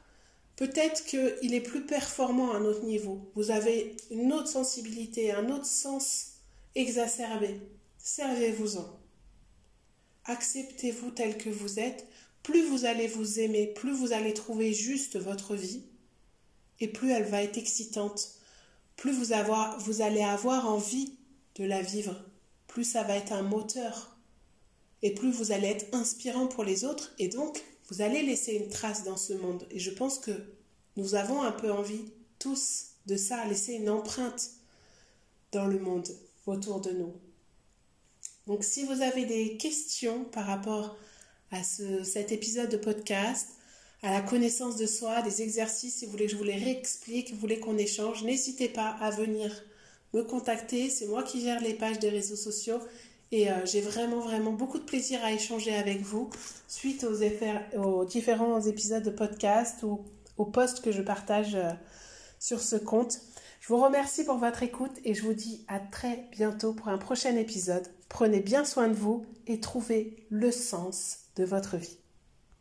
peut-être 0.61 1.05
qu'il 1.05 1.55
est 1.55 1.61
plus 1.61 1.87
performant 1.87 2.51
à 2.51 2.57
un 2.57 2.65
autre 2.65 2.83
niveau. 2.83 3.31
Vous 3.33 3.49
avez 3.49 3.97
une 4.11 4.31
autre 4.31 4.47
sensibilité, 4.47 5.31
un 5.31 5.49
autre 5.49 5.65
sens 5.65 6.33
exacerbé. 6.75 7.59
Servez-vous-en. 7.97 8.85
Acceptez-vous 10.25 11.09
tel 11.09 11.39
que 11.39 11.49
vous 11.49 11.79
êtes 11.79 12.05
plus 12.43 12.63
vous 12.63 12.85
allez 12.85 13.07
vous 13.07 13.39
aimer, 13.39 13.73
plus 13.73 13.91
vous 13.91 14.13
allez 14.13 14.35
trouver 14.35 14.71
juste 14.71 15.17
votre 15.17 15.55
vie, 15.55 15.81
et 16.79 16.87
plus 16.87 17.09
elle 17.09 17.25
va 17.25 17.41
être 17.41 17.57
excitante, 17.57 18.35
plus 18.97 19.13
vous, 19.13 19.33
vous 19.79 20.01
allez 20.03 20.21
avoir 20.21 20.67
envie 20.67 21.17
de 21.55 21.65
la 21.65 21.81
vivre, 21.81 22.23
plus 22.67 22.83
ça 22.83 23.01
va 23.01 23.15
être 23.15 23.33
un 23.33 23.41
moteur, 23.41 24.15
et 25.01 25.15
plus 25.15 25.31
vous 25.31 25.51
allez 25.51 25.69
être 25.69 25.95
inspirant 25.95 26.45
pour 26.45 26.63
les 26.63 26.85
autres, 26.85 27.13
et 27.17 27.29
donc 27.29 27.63
vous 27.91 28.01
allez 28.01 28.23
laisser 28.23 28.53
une 28.53 28.69
trace 28.69 29.03
dans 29.03 29.17
ce 29.17 29.33
monde. 29.33 29.67
Et 29.69 29.79
je 29.79 29.91
pense 29.91 30.17
que 30.17 30.31
nous 30.95 31.13
avons 31.15 31.43
un 31.43 31.51
peu 31.51 31.71
envie, 31.71 32.05
tous, 32.39 32.91
de 33.05 33.17
ça, 33.17 33.45
laisser 33.45 33.73
une 33.73 33.89
empreinte 33.89 34.51
dans 35.51 35.67
le 35.67 35.77
monde 35.77 36.07
autour 36.47 36.79
de 36.79 36.91
nous. 36.91 37.13
Donc 38.47 38.63
si 38.63 38.85
vous 38.85 39.01
avez 39.01 39.25
des 39.25 39.57
questions 39.57 40.23
par 40.23 40.45
rapport 40.45 40.95
à 41.51 41.63
cet 41.63 42.31
épisode 42.31 42.69
de 42.69 42.77
podcast, 42.77 43.49
à 44.03 44.11
la 44.11 44.21
connaissance 44.21 44.77
de 44.77 44.85
soi, 44.85 45.21
des 45.21 45.41
exercices, 45.41 45.95
si 45.95 46.05
vous 46.05 46.11
voulez 46.11 46.25
que 46.25 46.31
je 46.31 46.37
vous 46.37 46.43
les 46.43 46.55
réexplique, 46.55 47.31
vous 47.31 47.39
voulez 47.39 47.59
qu'on 47.59 47.77
échange, 47.77 48.23
n'hésitez 48.23 48.69
pas 48.69 48.89
à 49.01 49.11
venir 49.11 49.51
me 50.13 50.23
contacter. 50.23 50.89
C'est 50.89 51.07
moi 51.07 51.23
qui 51.23 51.41
gère 51.41 51.61
les 51.61 51.73
pages 51.73 51.99
des 51.99 52.09
réseaux 52.09 52.37
sociaux 52.37 52.79
et 53.31 53.49
euh, 53.49 53.65
j'ai 53.65 53.81
vraiment, 53.81 54.19
vraiment 54.19 54.51
beaucoup 54.51 54.77
de 54.77 54.83
plaisir 54.83 55.23
à 55.23 55.31
échanger 55.31 55.73
avec 55.75 56.01
vous 56.01 56.29
suite 56.67 57.05
aux, 57.75 58.05
différents 58.05 58.61
épisodes 58.61 59.03
de 59.03 59.09
podcast 59.09 59.83
ou 59.83 60.01
aux 60.37 60.45
posts 60.45 60.81
que 60.81 60.91
je 60.91 61.01
partage 61.01 61.55
euh, 61.55 61.71
sur 62.39 62.61
ce 62.61 62.75
compte. 62.75 63.19
Je 63.61 63.67
vous 63.67 63.81
remercie 63.81 64.25
pour 64.25 64.37
votre 64.37 64.63
écoute 64.63 64.97
et 65.05 65.13
je 65.13 65.23
vous 65.23 65.33
dis 65.33 65.63
à 65.67 65.79
très 65.79 66.27
bientôt 66.31 66.73
pour 66.73 66.89
un 66.89 66.97
prochain 66.97 67.35
épisode. 67.37 67.87
Prenez 68.09 68.41
bien 68.41 68.65
soin 68.65 68.89
de 68.89 68.93
vous 68.93 69.25
et 69.47 69.59
trouvez 69.59 70.25
le 70.29 70.51
sens 70.51 71.19
de 71.37 71.45
votre 71.45 71.77
vie. 71.77 72.00